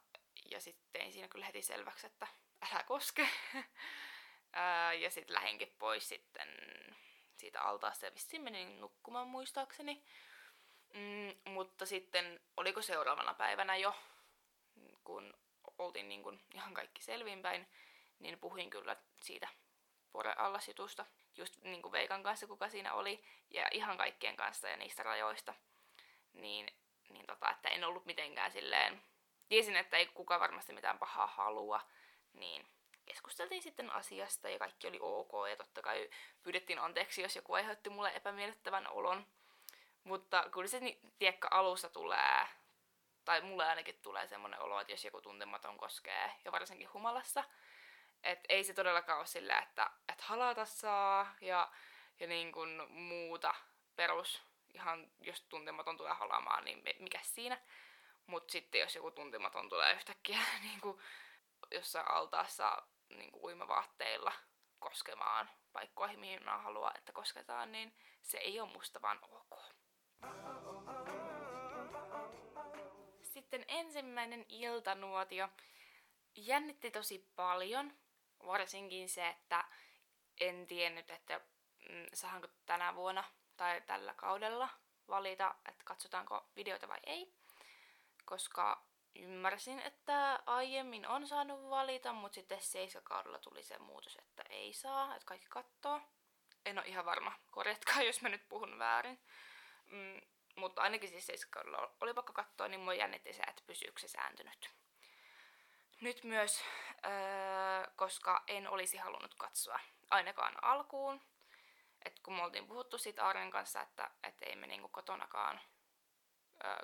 ja 0.51 0.61
sitten 0.61 0.87
tein 0.93 1.13
siinä 1.13 1.29
kyllä 1.29 1.47
heti 1.47 1.63
selväksi, 1.63 2.07
että 2.07 2.27
älä 2.73 2.83
koske. 2.83 3.29
ja 5.03 5.11
sitten 5.11 5.35
lähinkin 5.35 5.75
pois 5.79 6.09
sitten 6.09 6.49
siitä 7.37 7.63
altaasta 7.63 8.07
ja 8.07 8.15
vissiin 8.15 8.43
menin 8.43 8.81
nukkumaan 8.81 9.27
muistaakseni. 9.27 10.05
Mm, 10.95 11.53
mutta 11.53 11.87
sitten 11.87 12.41
oliko 12.57 12.83
seuraavana 12.83 13.35
päivänä 13.35 13.77
jo, 13.77 13.95
kun 15.05 15.35
oltiin 15.79 16.09
niin 16.09 16.23
kuin 16.23 16.41
ihan 16.55 16.75
kaikki 16.75 17.03
selvinpäin, 17.03 17.69
niin 18.19 18.39
puhuin 18.39 18.71
kyllä 18.71 18.97
siitä 19.21 19.49
poreallasjutusta 20.13 21.07
just 21.37 21.63
niin 21.63 21.83
kuin 21.83 21.93
Veikan 21.93 22.23
kanssa, 22.23 22.47
kuka 22.47 22.69
siinä 22.69 22.93
oli, 22.93 23.25
ja 23.51 23.69
ihan 23.71 23.99
kaikkien 23.99 24.37
kanssa 24.37 24.69
ja 24.69 24.77
niistä 24.77 25.03
rajoista. 25.03 25.55
Niin, 26.33 26.67
niin 27.09 27.27
tota, 27.27 27.51
että 27.51 27.69
en 27.69 27.85
ollut 27.85 28.07
mitenkään 28.07 28.53
silleen, 28.53 29.03
tiesin, 29.49 29.77
että 29.77 29.97
ei 29.97 30.07
kuka 30.07 30.41
varmasti 30.41 30.73
mitään 30.73 30.99
pahaa 30.99 31.27
halua, 31.27 31.81
niin 32.35 32.67
keskusteltiin 33.07 33.63
sitten 33.63 33.91
asiasta 33.91 34.49
ja 34.49 34.59
kaikki 34.59 34.87
oli 34.89 34.99
ok 35.01 35.33
ja 35.51 35.57
totta 35.57 35.83
kai 35.83 36.11
pyydettiin 36.43 36.79
anteeksi, 36.79 37.23
jos 37.23 37.37
joku 37.37 37.55
aiheutti 37.55 37.91
mulle 37.91 38.13
epämiellyttävän 38.15 38.89
olon. 38.89 39.27
Mutta 40.05 40.45
kyllä 40.53 40.69
se 40.69 40.81
tiekka 41.19 41.49
alussa 41.51 41.89
tulee, 41.89 42.47
tai 43.25 43.41
mulle 43.41 43.67
ainakin 43.67 43.99
tulee 44.03 44.27
semmoinen 44.27 44.61
olo, 44.61 44.81
että 44.81 44.93
jos 44.93 45.05
joku 45.05 45.21
tuntematon 45.21 45.79
koskee, 45.79 46.33
ja 46.45 46.53
varsinkin 46.53 46.93
humalassa, 46.93 47.45
että 48.25 48.47
ei 48.49 48.65
se 48.65 48.75
todellakaan 48.75 49.19
ole 49.19 49.27
sillä, 49.27 49.59
että, 49.59 49.91
että 50.09 50.25
halata 50.27 50.65
saa 50.65 51.35
ja, 51.41 51.73
ja 52.21 52.27
niin 52.27 52.53
kuin 52.53 52.93
muuta 52.93 53.55
perus, 53.97 54.43
ihan 54.75 55.11
jos 55.21 55.41
tuntematon 55.41 55.97
tulee 55.97 56.13
halaamaan, 56.13 56.65
niin 56.65 56.83
mikä 56.99 57.19
siinä. 57.23 57.61
Mutta 58.27 58.53
sitten 58.53 58.81
jos 58.81 58.95
joku 58.95 59.11
tuntematon 59.11 59.69
tulee 59.69 59.93
yhtäkkiä 59.95 60.39
niin 60.63 60.81
kuin 60.81 61.01
jossain 61.71 62.11
altaassa 62.11 62.83
niin 63.09 63.33
kuin 63.33 63.45
uimavaatteilla 63.45 64.33
koskemaan 64.79 65.51
paikkoihin, 65.73 66.21
mihin 66.21 66.45
mä 66.45 66.59
haluan, 66.59 66.97
että 66.99 67.13
kosketaan, 67.13 67.73
niin 67.73 67.97
se 68.23 68.39
ei 68.39 68.61
ole 68.61 68.73
musta 68.73 69.03
vaan 69.03 69.19
ok. 69.23 69.59
Sitten 73.23 73.65
ensimmäinen 73.69 74.45
iltanuotio 74.49 75.49
jännitti 76.37 76.91
tosi 76.91 77.31
paljon, 77.37 77.93
varsinkin 78.47 79.09
se, 79.09 79.29
että 79.29 79.65
en 80.41 80.67
tiennyt, 80.67 81.11
että 81.11 81.41
mm, 81.89 82.07
saanko 82.15 82.49
tänä 82.67 82.95
vuonna 82.95 83.25
tai 83.57 83.81
tällä 83.81 84.15
kaudella 84.15 84.69
valita, 85.09 85.55
että 85.69 85.85
katsotaanko 85.85 86.49
videota 86.57 86.89
vai 86.89 87.01
ei. 87.07 87.35
Koska 88.25 88.87
ymmärsin, 89.15 89.81
että 89.81 90.43
aiemmin 90.47 91.09
on 91.09 91.27
saanut 91.27 91.71
valita, 91.71 92.13
mutta 92.13 92.35
sitten 92.35 92.61
seiskakaudella 92.61 93.39
tuli 93.39 93.63
se 93.63 93.79
muutos, 93.79 94.17
että 94.17 94.45
ei 94.51 94.73
saa, 94.73 95.15
että 95.17 95.27
kaikki 95.27 95.47
kattoo. 95.49 96.01
En 96.67 96.79
ole 96.79 96.87
ihan 96.87 97.05
varma, 97.05 97.33
korjatkaa 97.51 98.03
jos 98.09 98.23
mä 98.23 98.29
nyt 98.29 98.49
puhun 98.49 98.79
väärin. 98.79 99.21
Mm, 99.87 100.21
mutta 100.57 100.83
ainakin 100.83 101.09
siis 101.09 101.27
seiskakaudella 101.27 101.95
oli 102.01 102.15
pakko 102.15 102.33
katsoa, 102.33 102.69
niin 102.69 102.81
mua 102.81 102.95
jännitti 102.95 103.33
se, 103.33 103.43
että 103.43 103.63
pysyykö 103.67 104.01
se 104.01 104.09
sääntynyt. 104.09 104.71
Nyt 106.01 106.25
myös, 106.25 106.65
öö, 107.07 107.93
koska 107.97 108.45
en 108.49 108.69
olisi 108.69 108.97
halunnut 108.97 109.35
katsoa 109.35 109.81
ainakaan 110.11 110.65
alkuun. 110.65 111.21
Et 112.05 112.21
kun 112.21 112.35
me 112.35 112.43
oltiin 112.43 112.67
puhuttu 112.67 112.99
siitä 112.99 113.27
Arjen 113.27 113.51
kanssa, 113.51 113.81
että, 113.81 114.11
että 114.23 114.47
ei 114.47 114.57
me 114.57 114.67
niinku 114.67 114.89
kotonakaan 114.89 115.61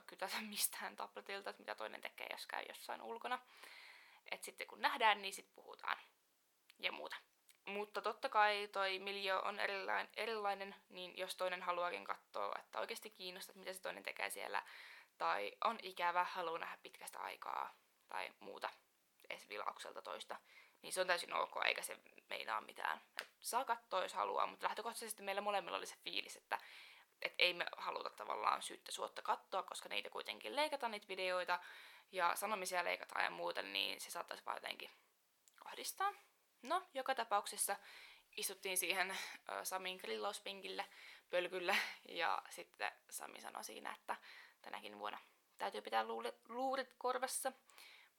kytätä 0.07 0.37
mistään 0.51 0.97
tabletilta, 0.97 1.51
että 1.51 1.63
mitä 1.63 1.75
toinen 1.75 2.01
tekee, 2.01 2.27
jos 2.31 2.47
käy 2.47 2.63
jossain 2.69 3.03
ulkona. 3.03 3.39
Et 4.31 4.43
sitten 4.43 4.67
kun 4.67 4.81
nähdään, 4.81 5.23
niin 5.23 5.35
sitten 5.35 5.55
puhutaan 5.55 5.99
ja 6.79 6.93
muuta. 6.93 7.17
Mutta 7.67 8.03
totta 8.03 8.29
kai 8.29 8.69
toi 8.73 8.99
miljo 8.99 9.41
on 9.41 9.59
erilainen, 10.17 10.75
niin 10.89 11.19
jos 11.19 11.37
toinen 11.37 11.63
haluaakin 11.63 12.05
katsoa, 12.05 12.55
että 12.59 12.81
oikeasti 12.81 13.11
kiinnostaa, 13.11 13.57
mitä 13.57 13.73
se 13.73 13.81
toinen 13.81 14.03
tekee 14.03 14.31
siellä, 14.31 14.63
tai 15.19 15.53
on 15.65 15.79
ikävä, 15.83 16.25
haluaa 16.25 16.59
nähdä 16.59 16.79
pitkästä 16.83 17.19
aikaa, 17.19 17.75
tai 18.09 18.31
muuta, 18.41 18.71
edes 19.31 19.49
vilaukselta 19.49 20.03
toista, 20.03 20.37
niin 20.83 20.93
se 20.93 21.01
on 21.01 21.07
täysin 21.07 21.35
ok, 21.35 21.53
eikä 21.65 21.83
se 21.83 21.97
meinaa 22.29 22.61
mitään. 22.61 23.01
Et 23.21 23.29
saa 23.41 23.65
katsoa, 23.65 24.03
jos 24.03 24.15
haluaa, 24.15 24.47
mutta 24.47 24.67
lähtökohtaisesti 24.67 25.23
meillä 25.23 25.41
molemmilla 25.41 25.79
oli 25.79 25.87
se 25.87 25.97
fiilis, 26.05 26.37
että 26.37 26.59
et 27.23 27.35
ei 27.39 27.55
me 27.55 27.67
haluta 27.77 28.11
tavallaan 28.11 28.63
syyttä 28.63 28.93
suotta 28.93 29.23
katsoa, 29.23 29.63
koska 29.63 29.89
niitä 29.89 30.11
kuitenkin 30.11 30.57
leikataan 30.57 30.93
niitä 30.93 31.09
videoita 31.09 31.59
ja 32.13 32.37
sanomisia 32.37 32.85
leikataan 32.85 33.25
ja 33.25 33.31
muuta, 33.31 33.63
niin 33.63 34.01
se 34.01 34.11
saattaisi 34.11 34.45
vaan 34.47 34.57
jotenkin 34.57 34.91
ahdistaa. 35.65 36.13
No, 36.63 36.83
joka 36.95 37.15
tapauksessa 37.15 37.77
istuttiin 38.37 38.79
siihen 38.79 39.19
Samin 39.63 39.97
grillauspinkille, 39.97 40.85
pölkylle, 41.31 41.77
ja 42.09 42.43
sitten 42.51 42.93
Sami 43.11 43.41
sanoi 43.41 43.65
siinä, 43.65 43.95
että 43.95 44.17
tänäkin 44.63 44.99
vuonna 44.99 45.19
täytyy 45.59 45.83
pitää 45.83 46.05
luurit, 46.05 46.49
luurit 46.49 46.95
korvassa, 46.99 47.53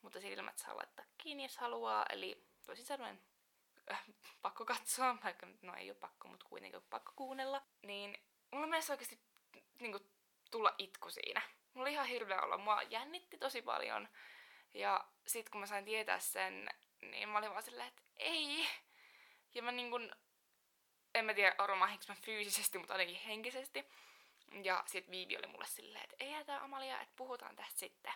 mutta 0.02 0.22
silmät 0.22 0.58
saa 0.58 0.78
laittaa 0.78 1.06
kiinni, 1.18 1.44
jos 1.44 1.58
haluaa, 1.58 2.06
eli 2.10 2.48
toisin 2.66 2.86
sanoen 2.86 3.22
pakko 4.42 4.66
katsoa, 4.66 5.18
vaikka 5.24 5.48
no 5.62 5.76
ei 5.76 5.90
ole 5.90 5.98
pakko, 5.98 6.28
mutta 6.28 6.46
kuitenkin 6.50 6.82
pakko 6.90 7.12
kuunnella, 7.16 7.62
niin 7.82 8.31
mulla 8.52 8.68
mielestä 8.68 8.94
oikeasti 8.94 9.20
niin 9.80 9.92
kuin, 9.92 10.12
tulla 10.52 10.76
itku 10.78 11.10
siinä. 11.10 11.42
Mulla 11.74 11.86
oli 11.86 11.94
ihan 11.94 12.08
hirveä 12.08 12.42
olla, 12.42 12.58
mua 12.58 12.82
jännitti 12.82 13.38
tosi 13.38 13.62
paljon, 13.62 14.10
ja 14.74 15.08
sit 15.28 15.50
kun 15.50 15.60
mä 15.60 15.66
sain 15.66 15.86
tietää 15.86 16.20
sen, 16.20 16.70
niin 17.02 17.30
mä 17.30 17.38
olin 17.38 17.50
vaan 17.52 17.64
silleen, 17.64 17.88
että 17.88 18.02
ei. 18.18 18.68
Ja 19.54 19.62
mä 19.62 19.72
niin 19.72 19.90
kuin, 19.90 20.12
en 21.16 21.26
mä 21.26 21.34
tiedä 21.34 21.56
aromahinko 21.58 22.06
mä 22.08 22.16
fyysisesti, 22.16 22.78
mutta 22.78 22.94
ainakin 22.94 23.16
henkisesti. 23.16 23.86
Ja 24.64 24.84
sit 24.88 25.12
Viivi 25.12 25.38
oli 25.38 25.48
mulle 25.48 25.66
silleen, 25.68 26.04
että 26.04 26.16
ei 26.20 26.32
hätää 26.32 26.64
Amalia, 26.64 27.02
että 27.02 27.14
puhutaan 27.16 27.56
tästä 27.56 27.80
sitten 27.80 28.14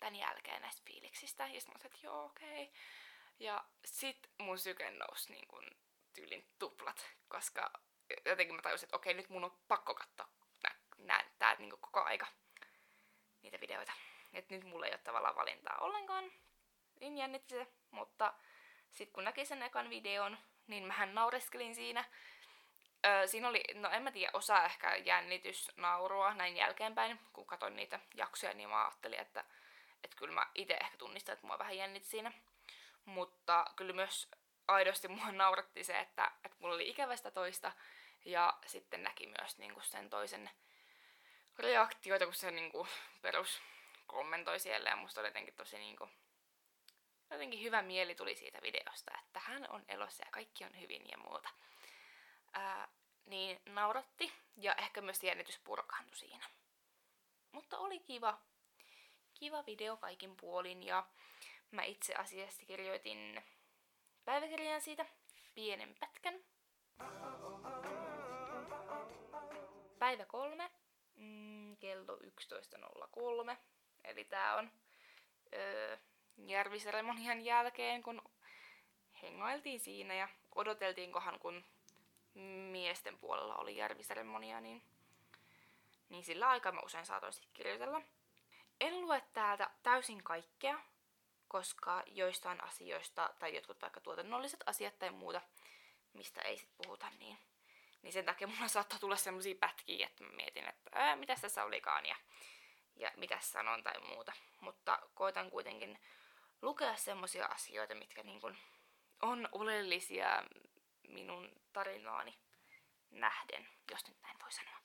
tämän 0.00 0.16
jälkeen 0.16 0.62
näistä 0.62 0.82
fiiliksistä. 0.86 1.46
Ja 1.46 1.60
sit 1.60 1.68
mä 1.68 1.78
sanoin, 1.78 1.94
että 1.94 2.06
joo 2.06 2.24
okei. 2.24 2.62
Okay. 2.62 2.74
Ja 3.38 3.64
sit 3.84 4.30
mun 4.38 4.58
syke 4.58 4.90
nousi 4.90 5.32
niin 5.32 5.48
kun 5.48 5.70
tyylin 6.14 6.48
tuplat, 6.58 7.06
koska 7.28 7.72
jotenkin 8.24 8.56
mä 8.56 8.62
tajusin, 8.62 8.86
että 8.86 8.96
okei, 8.96 9.14
nyt 9.14 9.28
mun 9.28 9.44
on 9.44 9.58
pakko 9.68 9.94
katsoa 9.94 10.28
nää, 10.98 11.24
tää 11.38 11.54
niin 11.58 11.70
koko 11.70 12.02
aika 12.02 12.26
niitä 13.42 13.60
videoita. 13.60 13.92
Että 14.32 14.54
nyt 14.54 14.64
mulla 14.64 14.86
ei 14.86 14.92
ole 14.92 14.98
tavallaan 14.98 15.36
valintaa 15.36 15.78
ollenkaan. 15.80 16.32
Niin 17.00 17.18
jännitti 17.18 17.54
se, 17.54 17.66
mutta 17.90 18.34
sitten 18.90 19.12
kun 19.12 19.24
näki 19.24 19.46
sen 19.46 19.62
ekan 19.62 19.90
videon, 19.90 20.38
niin 20.66 20.84
mähän 20.84 21.14
naureskelin 21.14 21.74
siinä. 21.74 22.04
Öö, 23.06 23.26
siinä 23.26 23.48
oli, 23.48 23.64
no 23.74 23.90
en 23.90 24.02
mä 24.02 24.12
tiedä, 24.12 24.30
osa 24.32 24.64
ehkä 24.64 24.96
jännitysnaurua 24.96 26.34
näin 26.34 26.56
jälkeenpäin, 26.56 27.20
kun 27.32 27.46
katsoin 27.46 27.76
niitä 27.76 28.00
jaksoja, 28.14 28.54
niin 28.54 28.68
mä 28.68 28.84
ajattelin, 28.84 29.20
että, 29.20 29.44
että 30.04 30.16
kyllä 30.16 30.34
mä 30.34 30.46
itse 30.54 30.74
ehkä 30.74 30.96
tunnistan, 30.96 31.32
että 31.32 31.46
mua 31.46 31.58
vähän 31.58 31.76
jännitti 31.76 32.08
siinä. 32.08 32.32
Mutta 33.04 33.64
kyllä 33.76 33.92
myös 33.92 34.30
aidosti 34.68 35.08
mua 35.08 35.32
nauratti 35.32 35.84
se, 35.84 35.98
että, 35.98 36.30
että 36.44 36.56
mulla 36.60 36.74
oli 36.74 36.88
ikävästä 36.88 37.30
toista, 37.30 37.72
ja 38.24 38.58
sitten 38.66 39.02
näki 39.02 39.26
myös 39.26 39.58
niin 39.58 39.74
kuin 39.74 39.84
sen 39.84 40.10
toisen 40.10 40.50
reaktioita, 41.58 42.24
kun 42.24 42.34
se 42.34 42.50
niin 42.50 42.72
kuin, 42.72 42.88
perus 43.22 43.62
kommentoi 44.06 44.60
siellä, 44.60 44.90
ja 44.90 44.96
musta 44.96 45.20
oli 45.20 45.28
jotenkin 45.28 45.54
tosi 45.54 45.78
niin 45.78 45.96
kuin, 45.96 46.10
jotenkin 47.30 47.62
hyvä 47.62 47.82
mieli 47.82 48.14
tuli 48.14 48.36
siitä 48.36 48.58
videosta, 48.62 49.12
että 49.24 49.40
hän 49.40 49.70
on 49.70 49.84
elossa 49.88 50.24
ja 50.26 50.30
kaikki 50.30 50.64
on 50.64 50.80
hyvin 50.80 51.02
ja 51.10 51.18
muuta. 51.18 51.48
Ää, 52.52 52.88
niin 53.26 53.60
nauratti 53.66 54.32
ja 54.56 54.74
ehkä 54.74 55.00
myös 55.00 55.22
jännitys 55.22 55.58
purkaantui 55.58 56.16
siinä. 56.16 56.50
Mutta 57.52 57.78
oli 57.78 58.00
kiva. 58.00 58.38
Kiva 59.34 59.66
video 59.66 59.96
kaikin 59.96 60.36
puolin 60.36 60.82
ja 60.82 61.06
mä 61.70 61.82
itse 61.82 62.14
asiassa 62.14 62.66
kirjoitin 62.66 63.44
päiväkirjan 64.24 64.80
siitä 64.80 65.06
pienen 65.54 65.94
pätkän. 66.00 66.44
Päivä 69.98 70.26
kolme, 70.26 70.70
mm, 71.16 71.76
kello 71.76 72.16
11.03. 72.16 73.56
Eli 74.04 74.24
tää 74.24 74.56
on 74.56 74.70
öö, 75.54 75.96
järviseremonian 76.46 77.44
jälkeen, 77.44 78.02
kun 78.02 78.22
hengailtiin 79.22 79.80
siinä 79.80 80.14
ja 80.14 80.28
odoteltiinkohan, 80.54 81.38
kun 81.38 81.64
miesten 82.70 83.18
puolella 83.18 83.56
oli 83.56 83.76
järviseremonia, 83.76 84.60
niin, 84.60 84.82
niin 86.08 86.24
sillä 86.24 86.48
aikaa 86.48 86.72
mä 86.72 86.80
usein 86.84 87.06
saatoin 87.06 87.32
sitten 87.32 87.52
kirjoitella. 87.52 88.02
En 88.80 89.00
lue 89.00 89.22
täältä 89.32 89.70
täysin 89.82 90.22
kaikkea, 90.22 90.78
koska 91.48 92.02
joistain 92.06 92.64
asioista, 92.64 93.34
tai 93.38 93.54
jotkut 93.54 93.82
vaikka 93.82 94.00
tuotannolliset 94.00 94.60
asiat 94.66 94.98
tai 94.98 95.10
muuta, 95.10 95.40
mistä 96.12 96.42
ei 96.42 96.58
sit 96.58 96.70
puhuta, 96.76 97.06
niin, 97.18 97.38
niin 98.02 98.12
sen 98.12 98.24
takia 98.24 98.46
mulla 98.46 98.68
saattaa 98.78 98.98
tulla 98.98 99.16
sellaisia 99.16 99.54
pätkiä, 99.60 100.06
että 100.06 100.24
mä 100.24 100.30
mietin, 100.30 100.68
että 100.68 100.90
ää, 100.92 101.16
mitä 101.16 101.36
tässä 101.40 101.64
olikaan 101.64 102.06
ja, 102.06 102.16
ja 102.96 103.12
mitä 103.16 103.38
sanon 103.40 103.82
tai 103.82 104.00
muuta. 104.00 104.32
Mutta 104.60 104.98
koitan 105.14 105.50
kuitenkin 105.50 105.98
lukea 106.62 106.96
semmoisia 106.96 107.46
asioita, 107.46 107.94
mitkä 107.94 108.22
niin 108.22 108.40
kun 108.40 108.56
on 109.22 109.48
oleellisia 109.52 110.42
minun 111.08 111.52
tarinaani 111.72 112.38
nähden, 113.10 113.68
jos 113.90 114.08
nyt 114.08 114.22
näin 114.22 114.36
voi 114.42 114.52
sanoa. 114.52 114.78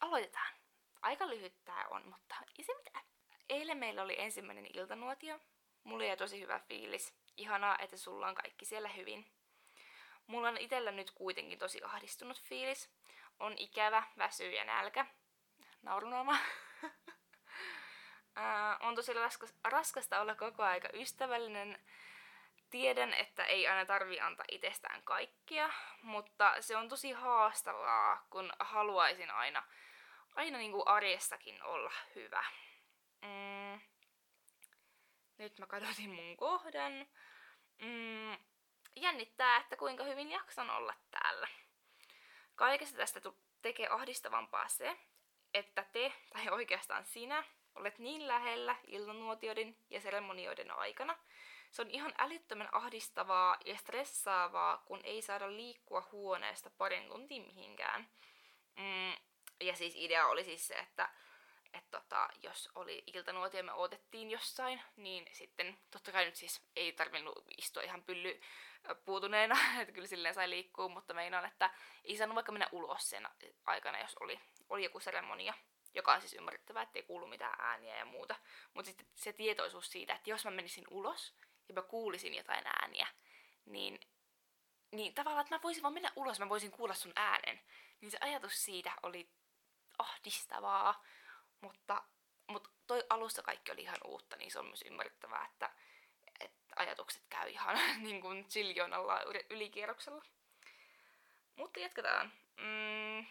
Aloitetaan. 0.00 0.54
Aika 1.02 1.28
lyhyt 1.28 1.64
tää 1.64 1.88
on, 1.90 2.06
mutta 2.06 2.34
ei 2.58 2.64
se 2.64 2.74
mitään. 2.74 3.04
Eilen 3.48 3.78
meillä 3.78 4.02
oli 4.02 4.20
ensimmäinen 4.20 4.66
iltanuotio. 4.74 5.40
Mulla 5.84 6.04
jäi 6.04 6.16
tosi 6.16 6.40
hyvä 6.40 6.58
fiilis. 6.58 7.14
Ihanaa, 7.36 7.78
että 7.78 7.96
sulla 7.96 8.28
on 8.28 8.34
kaikki 8.34 8.64
siellä 8.64 8.88
hyvin. 8.88 9.26
Mulla 10.28 10.48
on 10.48 10.58
itellä 10.58 10.90
nyt 10.90 11.10
kuitenkin 11.10 11.58
tosi 11.58 11.82
ahdistunut 11.82 12.42
fiilis. 12.42 12.90
On 13.38 13.54
ikävä, 13.58 14.02
väsyy 14.18 14.52
ja 14.52 14.64
nälkä. 14.64 15.06
Naurunoma. 15.82 16.38
on 18.80 18.94
tosi 18.94 19.12
raskas, 19.12 19.54
raskasta 19.64 20.20
olla 20.20 20.34
koko 20.34 20.62
aika 20.62 20.88
ystävällinen. 20.94 21.84
Tiedän, 22.70 23.14
että 23.14 23.44
ei 23.44 23.68
aina 23.68 23.86
tarvi 23.86 24.20
antaa 24.20 24.44
itsestään 24.50 25.02
kaikkia, 25.02 25.70
mutta 26.02 26.62
se 26.62 26.76
on 26.76 26.88
tosi 26.88 27.12
haastavaa, 27.12 28.26
kun 28.30 28.52
haluaisin 28.58 29.30
aina, 29.30 29.62
aina 30.34 30.58
niin 30.58 30.72
kuin 30.72 30.88
arjessakin 30.88 31.62
olla 31.62 31.92
hyvä. 32.14 32.44
Mm. 33.22 33.80
Nyt 35.38 35.58
mä 35.58 35.66
kadotin 35.66 36.10
mun 36.10 36.36
kohdan. 36.36 36.92
Mm. 37.78 38.47
Jännittää, 38.96 39.56
että 39.56 39.76
kuinka 39.76 40.04
hyvin 40.04 40.30
jaksan 40.30 40.70
olla 40.70 40.94
täällä. 41.10 41.48
Kaikesta 42.54 42.96
tästä 42.96 43.20
tekee 43.62 43.88
ahdistavampaa 43.88 44.68
se, 44.68 44.96
että 45.54 45.84
te, 45.92 46.12
tai 46.32 46.48
oikeastaan 46.48 47.04
sinä, 47.04 47.44
olet 47.74 47.98
niin 47.98 48.28
lähellä 48.28 48.76
iltanuotioiden 48.86 49.76
ja 49.90 50.00
seremonioiden 50.00 50.70
aikana. 50.70 51.18
Se 51.70 51.82
on 51.82 51.90
ihan 51.90 52.14
älyttömän 52.18 52.68
ahdistavaa 52.72 53.56
ja 53.64 53.76
stressaavaa, 53.76 54.82
kun 54.86 55.00
ei 55.04 55.22
saada 55.22 55.56
liikkua 55.56 56.08
huoneesta 56.12 56.70
parin 56.70 57.08
tuntia 57.08 57.42
mihinkään. 57.42 58.08
Mm, 58.76 59.12
ja 59.60 59.76
siis 59.76 59.94
idea 59.96 60.26
oli 60.26 60.44
siis 60.44 60.66
se, 60.66 60.74
että 60.74 61.08
et 61.72 61.90
tota, 61.90 62.28
jos 62.42 62.70
oli 62.74 63.02
iltanuotio 63.06 63.60
ja 63.60 63.64
me 63.64 63.72
odotettiin 63.72 64.30
jossain, 64.30 64.82
niin 64.96 65.26
sitten 65.32 65.78
totta 65.90 66.12
kai 66.12 66.24
nyt 66.24 66.36
siis 66.36 66.62
ei 66.76 66.92
tarvinnut 66.92 67.44
istua 67.58 67.82
ihan 67.82 68.02
pylly 68.02 68.40
puutuneena, 69.04 69.56
että 69.80 69.92
kyllä 69.92 70.06
silleen 70.06 70.34
sai 70.34 70.50
liikkua, 70.50 70.88
mutta 70.88 71.14
meinaan, 71.14 71.44
että 71.44 71.70
ei 72.04 72.16
saanut 72.16 72.34
vaikka 72.34 72.52
mennä 72.52 72.68
ulos 72.72 73.10
sen 73.10 73.28
aikana, 73.64 74.00
jos 74.00 74.16
oli, 74.20 74.40
oli 74.68 74.84
joku 74.84 75.00
seremonia 75.00 75.54
joka 75.94 76.12
on 76.12 76.20
siis 76.20 76.34
ymmärrettävää, 76.34 76.82
ettei 76.82 77.02
kuulu 77.02 77.26
mitään 77.26 77.60
ääniä 77.60 77.96
ja 77.96 78.04
muuta. 78.04 78.36
Mutta 78.74 78.88
sitten 78.88 79.06
se 79.14 79.32
tietoisuus 79.32 79.92
siitä, 79.92 80.14
että 80.14 80.30
jos 80.30 80.44
mä 80.44 80.50
menisin 80.50 80.84
ulos 80.90 81.34
ja 81.68 81.74
mä 81.74 81.82
kuulisin 81.82 82.34
jotain 82.34 82.66
ääniä, 82.66 83.06
niin, 83.64 84.00
niin 84.92 85.14
tavallaan, 85.14 85.42
että 85.42 85.54
mä 85.54 85.62
voisin 85.62 85.82
vaan 85.82 85.94
mennä 85.94 86.12
ulos, 86.16 86.38
mä 86.38 86.48
voisin 86.48 86.70
kuulla 86.70 86.94
sun 86.94 87.12
äänen. 87.16 87.60
Niin 88.00 88.10
se 88.10 88.18
ajatus 88.20 88.64
siitä 88.64 88.92
oli 89.02 89.30
ahdistavaa, 89.98 91.04
mutta, 91.60 92.04
mutta 92.46 92.70
toi 92.86 93.04
alussa 93.10 93.42
kaikki 93.42 93.72
oli 93.72 93.82
ihan 93.82 93.98
uutta, 94.04 94.36
niin 94.36 94.50
se 94.50 94.58
on 94.58 94.66
myös 94.66 94.82
ymmärrettävää, 94.82 95.48
että, 95.52 95.70
ajatukset 96.78 97.22
käy 97.28 97.48
ihan 97.48 97.78
niin 98.04 98.20
kuin 98.20 98.44
chiljonalla 98.48 99.20
ylikierroksella. 99.50 100.24
Mutta 101.56 101.80
jatketaan. 101.80 102.32
Mm, 102.56 103.26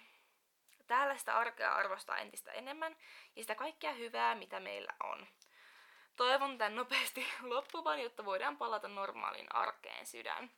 Täällä 0.88 1.18
sitä 1.18 1.38
arkea 1.38 1.74
arvostaa 1.76 2.18
entistä 2.18 2.52
enemmän 2.52 2.96
ja 3.36 3.44
sitä 3.44 3.56
kaikkea 3.56 3.94
hyvää, 3.94 4.36
mitä 4.36 4.60
meillä 4.60 4.94
on. 5.04 5.28
Toivon 6.16 6.58
tän 6.58 6.76
nopeasti 6.76 7.28
loppuvan, 7.42 8.00
jotta 8.00 8.26
voidaan 8.26 8.58
palata 8.58 8.88
normaaliin 8.88 9.56
arkeen 9.56 10.06
sydän. 10.06 10.52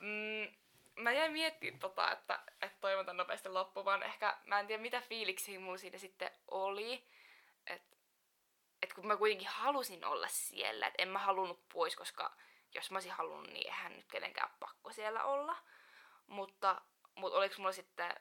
Mm, 0.00 0.54
mä 0.96 1.12
jäin 1.12 1.32
miettimään 1.32 1.80
tota, 1.80 2.10
että, 2.12 2.40
että 2.62 2.78
toivon 2.80 3.06
tän 3.06 3.16
nopeasti 3.16 3.48
loppuvan. 3.48 4.02
Ehkä 4.02 4.38
mä 4.44 4.60
en 4.60 4.66
tiedä 4.66 4.82
mitä 4.82 5.00
fiiliksiä 5.00 5.60
mulla 5.60 5.78
siitä 5.78 5.98
sitten 5.98 6.30
oli. 6.48 7.06
Että 7.66 7.93
et 8.84 8.92
kun 8.92 9.06
mä 9.06 9.16
kuitenkin 9.16 9.48
halusin 9.48 10.04
olla 10.04 10.28
siellä, 10.28 10.86
että 10.86 11.02
en 11.02 11.08
mä 11.08 11.18
halunnut 11.18 11.68
pois, 11.68 11.96
koska 11.96 12.32
jos 12.74 12.90
mä 12.90 12.96
olisin 12.96 13.12
halunnut, 13.12 13.52
niin 13.52 13.66
eihän 13.66 13.96
nyt 13.96 14.06
kenenkään 14.10 14.50
pakko 14.60 14.92
siellä 14.92 15.24
olla. 15.24 15.56
Mutta, 16.26 16.80
mutta 17.14 17.38
oliko 17.38 17.54
mulla 17.58 17.72
sitten 17.72 18.14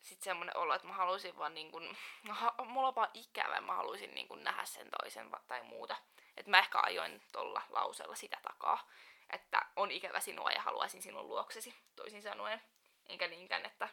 sitten 0.00 0.24
semmoinen 0.24 0.56
olo, 0.56 0.74
että 0.74 0.86
mä 0.86 0.94
haluaisin 0.94 1.38
vaan 1.38 1.54
niin 1.54 1.70
kuin, 1.70 1.96
mulla 2.68 2.88
on 2.88 2.94
vaan 2.94 3.10
ikävä, 3.14 3.60
mä 3.60 3.74
haluaisin 3.74 4.14
niin 4.14 4.28
kuin 4.28 4.44
nähdä 4.44 4.64
sen 4.64 4.88
toisen 4.90 5.30
tai 5.46 5.62
muuta. 5.62 5.96
Että 6.36 6.50
mä 6.50 6.58
ehkä 6.58 6.80
ajoin 6.82 7.22
tuolla 7.32 7.62
lauseella 7.68 8.14
sitä 8.14 8.38
takaa, 8.42 8.88
että 9.32 9.60
on 9.76 9.90
ikävä 9.90 10.20
sinua 10.20 10.50
ja 10.50 10.62
haluaisin 10.62 11.02
sinun 11.02 11.28
luoksesi, 11.28 11.74
toisin 11.96 12.22
sanoen. 12.22 12.62
Enkä 13.08 13.28
niinkään, 13.28 13.66
että 13.66 13.88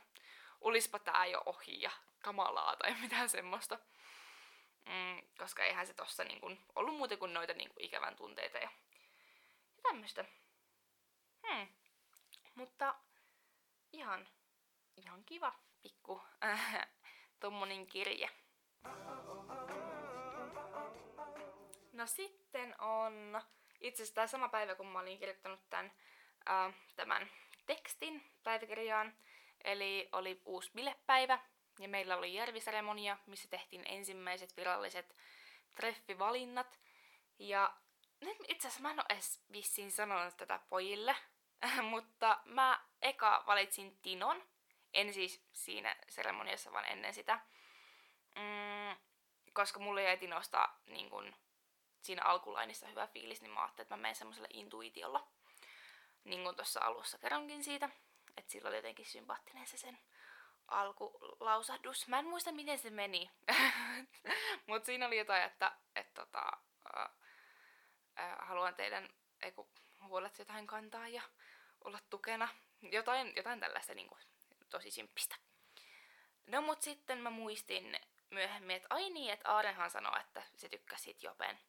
olispa 0.62 1.00
tää 1.00 1.26
jo 1.26 1.42
ohi 1.46 1.82
ja 1.82 1.92
kamalaa 2.20 2.76
tai 2.76 2.96
mitään 3.02 3.30
semmoista. 3.30 3.80
Mm, 4.88 5.22
koska 5.38 5.64
eihän 5.64 5.88
se 5.88 5.94
tossa 5.94 6.24
niin 6.24 6.42
kuin, 6.42 6.60
ollut 6.76 6.96
muuta 6.96 7.18
kuin 7.18 7.34
noita 7.34 7.54
niin 7.54 7.70
kuin 7.70 7.86
ikävän 7.86 8.16
tunteita 8.16 8.58
ja, 8.58 8.70
ja 9.76 9.82
tämmöistä. 9.84 10.26
Hmm. 11.48 11.68
Mutta 12.56 12.96
ihan, 13.94 14.28
ihan 14.98 15.24
kiva 15.26 15.54
pikku 15.82 16.22
äh, 16.44 16.88
tommonen 17.40 17.88
kirje. 17.88 18.30
No 21.94 22.08
sitten 22.08 22.82
on 22.82 23.42
itse 23.82 24.04
asiassa 24.04 24.16
tämä 24.16 24.28
sama 24.28 24.50
päivä, 24.50 24.76
kun 24.76 24.88
mä 24.88 25.00
olin 25.00 25.20
kirjoittanut 25.20 25.70
tämän, 25.70 25.92
äh, 26.50 26.74
tämän 26.96 27.30
tekstin 27.66 28.32
päiväkirjaan. 28.44 29.14
Eli 29.64 30.10
oli 30.12 30.42
uusi 30.46 30.72
bilepäivä 30.76 31.40
ja 31.80 31.88
meillä 31.88 32.18
oli 32.18 32.34
järviseremonia, 32.34 33.18
missä 33.26 33.48
tehtiin 33.50 33.84
ensimmäiset 33.86 34.58
viralliset 34.58 35.16
treffivalinnat. 35.76 36.80
Ja 37.40 37.74
nyt 38.22 38.38
itse 38.48 38.68
asiassa 38.68 38.82
mä 38.82 38.92
en 38.92 39.00
ole 39.00 39.06
edes 39.10 39.42
vissiin 39.52 39.92
sanonut 39.92 40.38
tätä 40.38 40.60
pojille, 40.70 41.16
mutta 41.92 42.40
mä 42.46 42.86
eka 43.02 43.44
valitsin 43.48 43.98
Tinon, 44.02 44.44
en 44.94 45.14
siis 45.14 45.44
siinä 45.54 45.96
seremoniassa, 46.10 46.72
vaan 46.72 46.86
ennen 46.86 47.14
sitä. 47.14 47.40
Mm, 48.36 48.96
koska 49.54 49.80
mulle 49.80 50.04
jäi 50.04 50.18
Tinosta 50.18 50.70
niin 50.86 51.10
kun, 51.10 51.36
siinä 52.02 52.24
alkulainissa 52.24 52.88
hyvä 52.88 53.08
fiilis, 53.08 53.42
niin 53.42 53.52
mä 53.52 53.62
ajattelin, 53.62 53.86
että 53.86 53.96
mä 53.96 54.02
menen 54.02 54.16
semmoisella 54.16 54.48
intuitiolla. 54.54 55.28
Niin 56.24 56.44
kuin 56.44 56.56
tuossa 56.56 56.80
alussa 56.84 57.18
kerronkin 57.18 57.64
siitä. 57.64 57.90
Että 58.38 58.52
sillä 58.52 58.68
oli 58.68 58.76
jotenkin 58.76 59.06
sympaattinen 59.06 59.68
se 59.68 59.78
sen 59.78 59.98
alkulausahdus. 60.68 62.08
Mä 62.08 62.20
en 62.20 62.26
muista, 62.26 62.52
miten 62.52 62.80
se 62.80 62.90
meni. 62.90 63.30
Mutta 64.68 64.86
siinä 64.86 65.08
oli 65.08 65.18
jotain, 65.18 65.44
että 65.44 65.72
et, 65.96 66.14
tota, 66.14 66.52
äh, 66.98 67.10
äh, 68.20 68.38
haluan 68.40 68.76
teidän 68.76 69.10
eiku, 69.42 69.70
huolet 70.02 70.40
jotain 70.40 70.68
kantaa 70.68 71.08
ja 71.08 71.22
olla 71.84 72.00
tukena. 72.10 72.50
Jotain, 72.82 73.34
jotain 73.36 73.60
tällaista 73.60 73.94
niin 73.94 74.08
kuin, 74.08 74.22
tosi 74.70 74.92
simppistä. 74.92 75.36
No 76.48 76.62
mut 76.62 76.82
sitten 76.82 77.18
mä 77.18 77.30
muistin 77.30 78.00
myöhemmin, 78.30 78.76
että 78.76 78.88
ai 78.90 79.10
niin, 79.10 79.34
että 79.34 79.50
Aarenhan 79.50 79.92
sanoi, 79.92 80.20
että 80.20 80.44
se 80.56 80.70
tykkäsi 80.70 81.04
siitä 81.04 81.26
Jopen, 81.28 81.60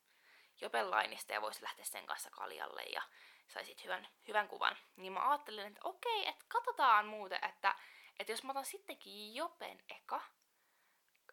Jopen 0.60 0.90
lainista 0.90 1.32
ja 1.32 1.42
voisi 1.42 1.62
lähteä 1.62 1.84
sen 1.84 2.06
kanssa 2.06 2.30
kaljalle 2.30 2.82
ja 2.82 3.02
saisit 3.48 3.84
hyvän, 3.84 4.08
hyvän 4.28 4.48
kuvan. 4.48 4.76
Niin 4.96 5.12
mä 5.12 5.30
ajattelin, 5.30 5.66
että 5.66 5.80
okei, 5.84 6.28
että 6.28 6.44
katsotaan 6.48 7.06
muuten, 7.06 7.44
että, 7.44 7.74
että 8.18 8.32
jos 8.32 8.44
mä 8.44 8.50
otan 8.50 8.64
sittenkin 8.64 9.34
Jopen 9.34 9.84
eka, 9.88 10.20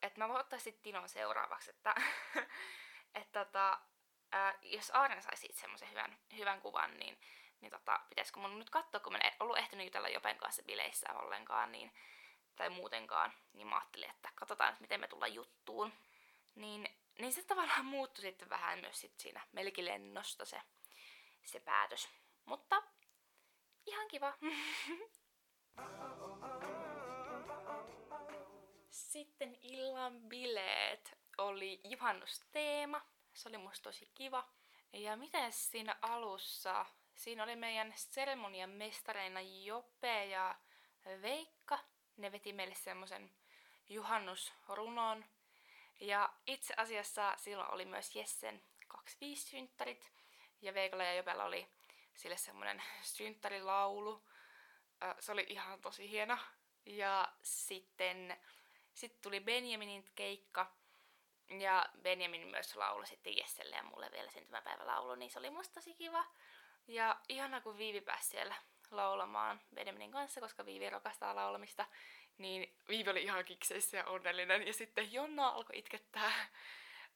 että 0.01 0.19
mä 0.19 0.27
voin 0.27 0.39
ottaa 0.39 0.59
sitten 0.59 0.83
Tinon 0.83 1.09
seuraavaksi, 1.09 1.69
että, 1.69 1.95
että 3.21 3.45
tota, 3.45 3.79
ää, 4.31 4.59
jos 4.61 4.91
Aaren 4.91 5.21
saisi 5.21 5.41
siitä 5.41 5.59
semmoisen 5.59 5.89
hyvän, 5.89 6.17
hyvän 6.37 6.61
kuvan, 6.61 6.99
niin 6.99 7.17
niin 7.61 7.71
tota, 7.71 7.99
pitäisikö 8.09 8.39
mun 8.39 8.59
nyt 8.59 8.69
katsoa, 8.69 8.99
kun 8.99 9.13
mä 9.13 9.17
en 9.17 9.31
ollut 9.39 9.57
ehtinyt 9.57 9.85
jutella 9.85 10.09
Jopen 10.09 10.37
kanssa 10.37 10.63
bileissä 10.63 11.13
ollenkaan, 11.13 11.71
niin, 11.71 11.91
tai 12.55 12.69
muutenkaan, 12.69 13.33
niin 13.53 13.67
mä 13.67 13.75
ajattelin, 13.75 14.09
että 14.09 14.29
katsotaan, 14.35 14.69
että 14.69 14.81
miten 14.81 14.99
me 14.99 15.07
tullaan 15.07 15.33
juttuun. 15.33 15.93
Niin 16.55 16.87
niin 17.19 17.33
se 17.33 17.43
tavallaan 17.43 17.85
muuttui 17.85 18.21
sitten 18.21 18.49
vähän 18.49 18.79
myös 18.79 19.01
sit 19.01 19.19
siinä 19.19 19.41
melkilennosta 19.51 20.45
se, 20.45 20.61
se 21.45 21.59
päätös. 21.59 22.09
Mutta 22.45 22.83
ihan 23.85 24.07
kiva. 24.07 24.33
Sitten 28.95 29.57
illan 29.61 30.21
bileet 30.21 31.17
oli 31.37 31.79
juhannusteema. 31.83 33.01
Se 33.33 33.49
oli 33.49 33.57
musta 33.57 33.83
tosi 33.83 34.11
kiva. 34.13 34.49
Ja 34.93 35.15
miten 35.15 35.51
siinä 35.51 35.95
alussa? 36.01 36.85
Siinä 37.15 37.43
oli 37.43 37.55
meidän 37.55 37.93
seremonian 37.95 38.69
mestareina 38.69 39.41
Jope 39.41 40.25
ja 40.25 40.55
Veikka. 41.21 41.79
Ne 42.17 42.31
veti 42.31 42.53
meille 42.53 42.75
semmoisen 42.75 43.31
juhannusrunon. 43.89 45.25
Ja 45.99 46.33
itse 46.47 46.73
asiassa 46.77 47.33
silloin 47.37 47.71
oli 47.71 47.85
myös 47.85 48.15
Jessen 48.15 48.63
25 48.87 49.47
synttärit. 49.47 50.11
Ja 50.61 50.73
Veikalla 50.73 51.03
ja 51.03 51.13
Jopella 51.13 51.43
oli 51.43 51.67
sille 52.13 52.37
semmoinen 52.37 52.83
synttärilaulu. 53.01 54.27
Se 55.19 55.31
oli 55.31 55.45
ihan 55.49 55.81
tosi 55.81 56.09
hieno. 56.09 56.37
Ja 56.85 57.33
sitten 57.41 58.37
sit 58.95 59.21
tuli 59.21 59.39
Benjaminin 59.39 60.05
keikka. 60.15 60.71
Ja 61.59 61.85
Benjamin 62.01 62.47
myös 62.47 62.75
lauloi 62.75 63.07
sitten 63.07 63.37
Jesselle 63.37 63.75
ja 63.75 63.83
mulle 63.83 64.11
vielä 64.11 64.31
syntymäpäivälaulu, 64.31 65.15
niin 65.15 65.31
se 65.31 65.39
oli 65.39 65.49
musta 65.49 65.73
tosi 65.73 65.93
kiva. 65.93 66.25
Ja 66.87 67.19
ihana 67.29 67.61
kun 67.61 67.77
Viivi 67.77 68.01
pääsi 68.01 68.29
siellä 68.29 68.55
laulamaan 68.91 69.61
Benjaminin 69.75 70.11
kanssa, 70.11 70.41
koska 70.41 70.65
Viivi 70.65 70.89
rakastaa 70.89 71.35
laulamista, 71.35 71.85
niin 72.37 72.75
Viivi 72.89 73.09
oli 73.09 73.23
ihan 73.23 73.45
kikseissä 73.45 73.97
ja 73.97 74.05
onnellinen. 74.05 74.67
Ja 74.67 74.73
sitten 74.73 75.13
Jonna 75.13 75.47
alkoi 75.47 75.77
itkettää. 75.77 76.31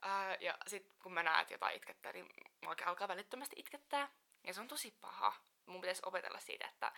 Ää, 0.02 0.38
ja 0.40 0.58
sitten 0.68 0.94
kun 1.00 1.14
mä 1.14 1.24
näen, 1.24 1.42
että 1.42 1.54
jotain 1.54 1.78
itkettää, 1.78 2.14
niin 2.14 2.28
mä 2.66 2.76
alkaa 2.86 3.08
välittömästi 3.08 3.56
itkettää. 3.60 4.12
Ja 4.44 4.54
se 4.54 4.62
on 4.62 4.68
tosi 4.68 4.98
paha. 5.02 5.36
Mun 5.66 5.82
pitäisi 5.82 6.02
opetella 6.06 6.40
siitä, 6.40 6.68
että, 6.68 6.92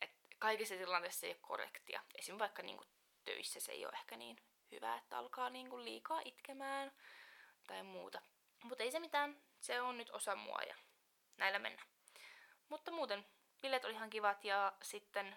että 0.00 0.16
kaikissa 0.38 0.74
tilanteissa 0.74 1.26
ei 1.26 1.32
ole 1.32 1.38
korrektia. 1.40 2.00
Esimerkiksi 2.14 2.38
vaikka 2.38 2.62
niin 2.62 2.80
töissä 3.26 3.60
se 3.60 3.72
ei 3.72 3.86
ole 3.86 3.92
ehkä 3.92 4.16
niin 4.16 4.36
hyvä, 4.72 4.96
että 4.96 5.18
alkaa 5.18 5.50
niin 5.50 5.70
kuin 5.70 5.84
liikaa 5.84 6.20
itkemään 6.24 6.92
tai 7.66 7.82
muuta. 7.82 8.20
Mutta 8.62 8.84
ei 8.84 8.90
se 8.90 8.98
mitään, 8.98 9.42
se 9.60 9.80
on 9.80 9.98
nyt 9.98 10.10
osa 10.10 10.36
mua 10.36 10.58
ja 10.68 10.76
näillä 11.36 11.58
mennä. 11.58 11.82
Mutta 12.68 12.90
muuten 12.90 13.26
bileet 13.62 13.84
oli 13.84 13.92
ihan 13.92 14.10
kivat 14.10 14.44
ja 14.44 14.72
sitten 14.82 15.36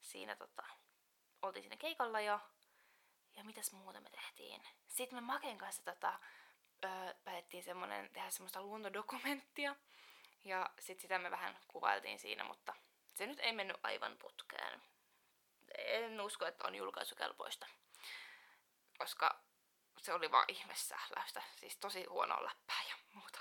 siinä 0.00 0.36
tota, 0.36 0.66
oltiin 1.42 1.62
siinä 1.62 1.76
keikalla 1.76 2.20
ja, 2.20 2.40
ja 3.36 3.44
mitäs 3.44 3.72
muuta 3.72 4.00
me 4.00 4.10
tehtiin. 4.10 4.62
Sitten 4.88 5.16
me 5.16 5.20
Maken 5.20 5.58
kanssa 5.58 5.82
tota, 5.84 6.18
öö, 6.84 7.14
päätettiin 7.24 7.62
semmonen, 7.62 8.10
tehdä 8.12 8.30
semmoista 8.30 8.62
luontodokumenttia. 8.62 9.76
Ja 10.44 10.70
sitten 10.78 11.02
sitä 11.02 11.18
me 11.18 11.30
vähän 11.30 11.58
kuvailtiin 11.68 12.18
siinä, 12.18 12.44
mutta 12.44 12.74
se 13.14 13.26
nyt 13.26 13.40
ei 13.40 13.52
mennyt 13.52 13.76
aivan 13.82 14.16
putkeen. 14.18 14.82
En 15.78 16.20
usko, 16.20 16.46
että 16.46 16.66
on 16.66 16.74
julkaisukelpoista. 16.74 17.66
Koska 18.98 19.40
se 19.98 20.12
oli 20.12 20.30
vaan 20.30 20.44
ihmesähläystä. 20.48 21.42
Siis 21.56 21.76
tosi 21.76 22.04
huonoa 22.04 22.44
läppää 22.44 22.82
ja 22.88 22.96
muuta. 23.12 23.40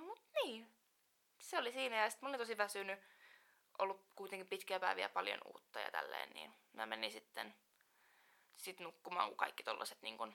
Mut 0.00 0.22
niin. 0.44 0.74
Se 1.38 1.58
oli 1.58 1.72
siinä 1.72 1.96
ja 1.96 2.10
sitten 2.10 2.26
mä 2.26 2.28
olin 2.28 2.40
tosi 2.40 2.58
väsynyt. 2.58 3.00
Ollut 3.78 4.06
kuitenkin 4.14 4.48
pitkiä 4.48 4.80
päiviä 4.80 5.08
paljon 5.08 5.40
uutta 5.44 5.80
ja 5.80 5.90
tälleen, 5.90 6.30
niin 6.30 6.54
mä 6.72 6.86
menin 6.86 7.12
sitten 7.12 7.54
sit 8.56 8.80
nukkumaan, 8.80 9.28
kun 9.28 9.36
kaikki 9.36 9.62
tollaset 9.62 10.02
niin 10.02 10.18
kun 10.18 10.34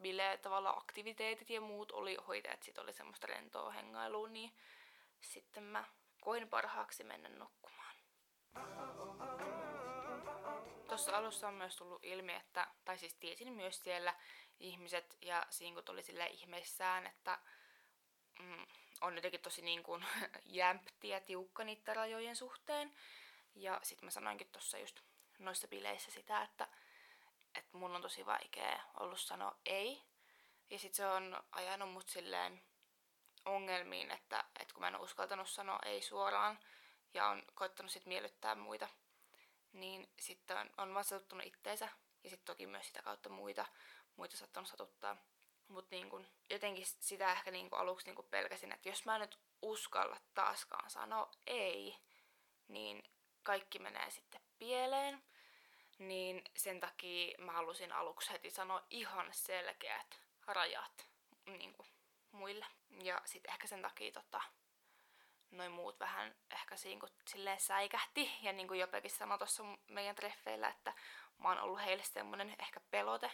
bileet, 0.00 0.42
tavallaan 0.42 0.78
aktiviteetit 0.78 1.50
ja 1.50 1.60
muut 1.60 1.92
oli 1.92 2.16
hoitajat, 2.26 2.62
sit 2.62 2.78
oli 2.78 2.92
semmoista 2.92 3.26
rentoa 3.26 3.70
hengailua, 3.70 4.28
niin 4.28 4.52
sitten 5.20 5.62
mä 5.62 5.84
koin 6.20 6.48
parhaaksi 6.48 7.04
mennä 7.04 7.28
nukkumaan. 7.28 7.94
Tuossa 10.88 11.16
alussa 11.16 11.48
on 11.48 11.54
myös 11.54 11.76
tullut 11.76 12.04
ilmi, 12.04 12.34
että, 12.34 12.66
tai 12.84 12.98
siis 12.98 13.14
tiesin 13.14 13.52
myös 13.52 13.80
siellä 13.80 14.14
ihmiset 14.60 15.18
ja 15.22 15.46
siinä 15.50 15.82
tuli 15.82 16.02
sille 16.02 16.26
ihmeissään, 16.26 17.06
että 17.06 17.38
mm, 18.38 18.66
on 19.00 19.16
jotenkin 19.16 19.40
tosi 19.40 19.62
niin 19.62 19.82
kuin 19.82 20.04
jämpti 20.44 21.08
ja 21.08 21.20
tiukka 21.20 21.64
niiden 21.64 21.96
rajojen 21.96 22.36
suhteen. 22.36 22.94
Ja 23.54 23.80
sitten 23.82 24.06
mä 24.06 24.10
sanoinkin 24.10 24.48
tuossa 24.52 24.78
just 24.78 25.00
noissa 25.38 25.68
bileissä 25.68 26.10
sitä, 26.10 26.42
että 26.42 26.68
että 27.54 27.78
mun 27.78 27.96
on 27.96 28.02
tosi 28.02 28.26
vaikea 28.26 28.80
ollut 28.94 29.20
sanoa 29.20 29.56
ei. 29.66 30.02
Ja 30.70 30.78
sit 30.78 30.94
se 30.94 31.06
on 31.06 31.42
ajanut 31.52 31.92
mut 31.92 32.08
silleen 32.08 32.62
ongelmiin, 33.44 34.10
että, 34.10 34.44
että 34.60 34.74
kun 34.74 34.80
mä 34.80 34.88
en 34.88 35.00
uskaltanut 35.00 35.48
sanoa 35.48 35.78
ei 35.84 36.02
suoraan 36.02 36.58
ja 37.14 37.26
on 37.26 37.42
koittanut 37.54 37.92
sit 37.92 38.06
miellyttää 38.06 38.54
muita, 38.54 38.88
niin 39.72 40.08
sitten 40.20 40.56
on, 40.56 40.70
on 40.76 40.94
vaan 40.94 41.04
satuttunut 41.04 41.46
itteensä 41.46 41.88
ja 42.24 42.30
sitten 42.30 42.46
toki 42.46 42.66
myös 42.66 42.86
sitä 42.86 43.02
kautta 43.02 43.28
muita, 43.28 43.66
muita 44.16 44.36
saattanut 44.36 44.68
satuttaa. 44.68 45.16
Mutta 45.68 45.96
niin 45.96 46.26
jotenkin 46.50 46.86
sitä 46.86 47.32
ehkä 47.32 47.50
niin 47.50 47.70
kun 47.70 47.78
aluksi 47.78 48.10
niin 48.10 48.26
pelkäsin, 48.30 48.72
että 48.72 48.88
jos 48.88 49.04
mä 49.04 49.18
nyt 49.18 49.38
uskalla 49.62 50.16
taaskaan 50.34 50.90
sanoa 50.90 51.30
ei, 51.46 51.96
niin 52.68 53.02
kaikki 53.42 53.78
menee 53.78 54.10
sitten 54.10 54.40
pieleen 54.58 55.22
niin 55.98 56.44
sen 56.56 56.80
takia 56.80 57.34
mä 57.38 57.52
halusin 57.52 57.92
aluksi 57.92 58.32
heti 58.32 58.50
sanoa 58.50 58.86
ihan 58.90 59.28
selkeät 59.32 60.20
rajat 60.46 61.06
niin 61.46 61.74
muille. 62.32 62.66
Ja 63.02 63.22
sitten 63.24 63.52
ehkä 63.52 63.66
sen 63.66 63.82
takia 63.82 64.12
tota, 64.12 64.40
noin 65.50 65.72
muut 65.72 66.00
vähän 66.00 66.34
ehkä 66.50 66.76
siinä 66.76 67.00
kun 67.00 67.08
silleen 67.26 67.60
säikähti. 67.60 68.30
Ja 68.42 68.52
niin 68.52 68.68
kuin 68.68 68.80
Jopekin 68.80 69.10
sanoi 69.10 69.38
tuossa 69.38 69.64
meidän 69.88 70.16
treffeillä, 70.16 70.68
että 70.68 70.92
mä 71.38 71.48
oon 71.48 71.60
ollut 71.60 71.84
heille 71.84 72.02
semmonen 72.02 72.56
ehkä 72.58 72.80
pelote. 72.90 73.30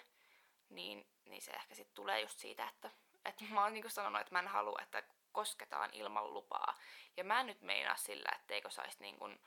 Niin, 0.68 1.07
niin 1.24 1.42
se 1.42 1.50
ehkä 1.50 1.74
sitten 1.74 1.94
tulee 1.94 2.20
just 2.20 2.38
siitä, 2.38 2.68
että, 2.68 2.90
että 3.24 3.44
mä 3.44 3.62
oon 3.62 3.72
niin 3.72 3.90
sanonut, 3.90 4.20
että 4.20 4.35
mä 4.35 4.38
en 4.38 4.48
halua, 4.48 4.79
että 4.83 5.03
kosketaan 5.33 5.90
ilman 5.92 6.35
lupaa. 6.35 6.79
Ja 7.16 7.24
mä 7.24 7.40
en 7.40 7.46
nyt 7.46 7.62
meinaa 7.62 7.96
sillä, 7.96 8.29
etteikö 8.35 8.70
saisi 8.70 8.96
niin 9.00 9.18
kuin, 9.18 9.40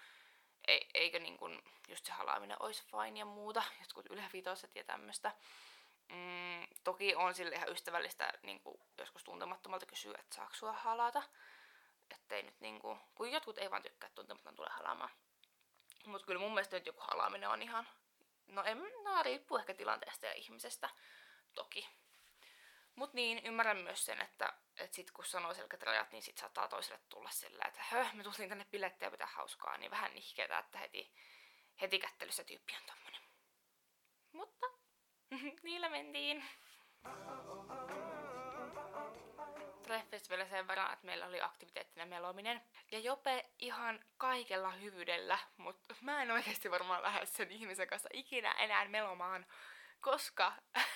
ei, 0.68 0.90
eikö 0.94 1.20
niin 1.20 1.38
kun 1.38 1.64
just 1.88 2.06
se 2.06 2.12
halaaminen 2.12 2.58
olisi 2.60 2.84
fine 2.84 3.20
ja 3.20 3.26
muuta, 3.26 3.64
jotkut 3.80 4.06
ylevitoset 4.10 4.76
ja 4.76 4.84
tämmöistä. 4.84 5.32
Mm, 6.10 6.68
toki 6.84 7.16
on 7.16 7.34
sille 7.34 7.56
ihan 7.56 7.72
ystävällistä 7.72 8.34
niin 8.44 8.60
kuin 8.60 8.80
joskus 8.98 9.24
tuntemattomalta 9.24 9.86
kysyä, 9.86 10.16
että 10.20 10.36
saako 10.36 10.54
sua 10.54 10.74
halata. 10.74 11.24
Ettei 12.28 12.44
nyt 12.44 12.60
niin 12.60 12.80
kuin, 12.80 13.00
kun 13.16 13.32
jotkut 13.32 13.58
ei 13.58 13.72
vaan 13.72 13.84
tykkää, 13.84 14.08
että 14.08 14.16
tuntemattoman 14.16 14.56
tulee 14.56 14.70
halaamaan. 14.74 15.10
Mutta 16.06 16.26
kyllä 16.26 16.40
mun 16.40 16.54
mielestä 16.54 16.76
nyt 16.76 16.86
joku 16.86 17.02
halaaminen 17.02 17.50
on 17.50 17.62
ihan, 17.62 17.88
no 18.48 18.64
en, 18.64 18.78
no 19.04 19.24
riippuu 19.24 19.58
ehkä 19.58 19.74
tilanteesta 19.74 20.26
ja 20.26 20.34
ihmisestä, 20.34 20.90
toki. 21.54 21.90
Mut 22.96 23.14
niin, 23.14 23.46
ymmärrän 23.46 23.78
myös 23.78 24.06
sen, 24.06 24.22
että, 24.22 24.54
että 24.78 24.96
sit 24.96 25.12
kun 25.12 25.26
sanoo 25.26 25.54
selkät 25.54 25.84
rajat, 25.84 26.12
niin 26.12 26.24
sit 26.24 26.38
saattaa 26.38 26.68
toiselle 26.68 27.00
tulla 27.10 27.30
sillä, 27.30 27.66
että 27.68 27.82
höh, 27.84 28.16
me 28.16 28.24
tultiin 28.24 28.50
tänne 28.50 28.66
bilettiä 28.66 29.12
pitää 29.12 29.28
hauskaa, 29.28 29.78
niin 29.78 29.92
vähän 29.92 30.14
nihkeetä, 30.16 30.58
että 30.60 30.78
heti, 30.78 31.14
heti 31.82 32.00
kättelyssä 32.00 32.44
tyyppi 32.44 32.76
on 32.76 32.88
tommonen. 32.88 33.22
Mutta 34.32 34.68
niillä 35.64 35.90
mentiin. 35.90 36.46
Treffeistä 39.88 40.30
vielä 40.30 40.46
sen 40.46 40.68
verran, 40.68 40.94
että 40.94 41.06
meillä 41.06 41.26
oli 41.26 41.42
aktiviteettina 41.42 42.06
melominen. 42.06 42.62
Ja 42.92 43.00
Jope 43.00 43.46
ihan 43.60 44.06
kaikella 44.18 44.72
hyvyydellä, 44.72 45.40
mutta 45.58 45.96
mä 46.02 46.22
en 46.22 46.32
oikeasti 46.32 46.72
varmaan 46.72 47.04
lähde 47.04 47.26
sen 47.26 47.52
ihmisen 47.52 47.88
kanssa 47.88 48.10
ikinä 48.14 48.52
enää 48.52 48.88
melomaan, 48.88 49.46
koska 50.02 50.54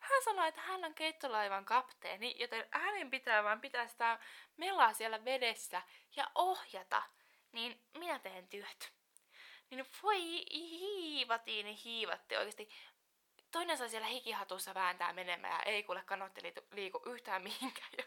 hän 0.00 0.22
sanoi, 0.24 0.48
että 0.48 0.60
hän 0.60 0.84
on 0.84 0.94
keittolaivan 0.94 1.64
kapteeni, 1.64 2.34
joten 2.38 2.68
hänen 2.70 3.10
pitää 3.10 3.44
vaan 3.44 3.60
pitää 3.60 3.86
sitä 3.88 4.18
melaa 4.56 4.92
siellä 4.92 5.24
vedessä 5.24 5.82
ja 6.16 6.30
ohjata. 6.34 7.02
Niin 7.52 7.82
minä 7.98 8.18
teen 8.18 8.48
työt. 8.48 8.92
Niin 9.70 9.86
voi 10.02 10.44
hiivatiin, 10.50 11.66
hiivatti 11.66 12.36
oikeasti. 12.36 12.68
Toinen 13.52 13.78
sai 13.78 13.88
siellä 13.88 14.06
hikihatussa 14.06 14.74
vääntää 14.74 15.12
menemään 15.12 15.52
ja 15.52 15.62
ei 15.62 15.82
kuule 15.82 16.02
kanotti 16.06 16.54
liiku 16.72 17.02
yhtään 17.06 17.42
mihinkään. 17.42 17.90
Ja... 17.98 18.04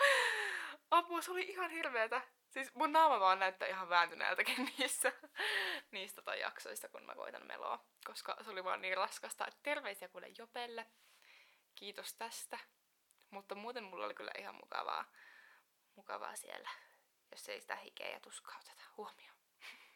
Apua, 0.90 1.22
se 1.22 1.30
oli 1.30 1.42
ihan 1.42 1.70
hirveetä. 1.70 2.22
Siis 2.48 2.74
mun 2.74 2.92
naama 2.92 3.20
vaan 3.20 3.38
näyttää 3.38 3.68
ihan 3.68 3.88
vääntyneeltäkin 3.88 4.72
niissä, 4.78 5.12
niistä 5.92 6.22
tai 6.22 6.40
jaksoista, 6.40 6.88
kun 6.88 7.06
mä 7.06 7.14
koitan 7.14 7.46
meloa. 7.46 7.84
Koska 8.06 8.36
se 8.44 8.50
oli 8.50 8.64
vaan 8.64 8.82
niin 8.82 8.96
raskasta. 8.96 9.46
Terveisiä 9.62 10.08
kuule 10.08 10.28
Jopelle. 10.38 10.86
Kiitos 11.74 12.14
tästä. 12.14 12.58
Mutta 13.30 13.54
muuten 13.54 13.84
mulla 13.84 14.04
oli 14.04 14.14
kyllä 14.14 14.32
ihan 14.38 14.54
mukavaa, 14.54 15.04
mukavaa 15.94 16.36
siellä, 16.36 16.70
jos 17.30 17.48
ei 17.48 17.60
sitä 17.60 17.76
hikeä 17.76 18.10
ja 18.10 18.20
tuskaa 18.20 18.60
oteta 18.60 18.82
huomioon. 18.96 19.36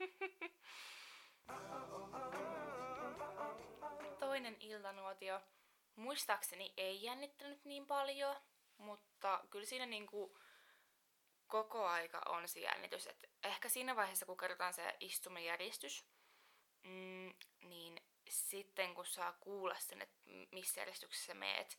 toinen 4.21 4.57
iltanuotio 4.61 5.41
muistaakseni 5.97 6.73
ei 6.77 7.03
jännittänyt 7.03 7.65
niin 7.65 7.87
paljon, 7.87 8.37
mutta 8.79 9.45
kyllä 9.51 9.67
siinä 9.67 9.87
niinku 9.87 10.39
koko 11.47 11.87
aika 11.87 12.23
on 12.27 12.49
se 12.49 12.61
jännitys. 12.61 13.07
Et 13.07 13.31
ehkä 13.45 13.69
siinä 13.69 13.97
vaiheessa, 13.97 14.27
kun 14.27 14.37
kerrotaan 14.37 14.75
se 14.75 14.97
istumajärjestys, 15.01 16.05
mm, 16.83 17.35
niin 17.63 18.03
sitten 18.29 18.95
kun 18.95 19.07
saa 19.07 19.33
kuulla 19.33 19.79
sen, 19.79 20.03
että 20.03 20.19
missä 20.53 20.81
järjestyksessä 20.81 21.35
meet, 21.35 21.79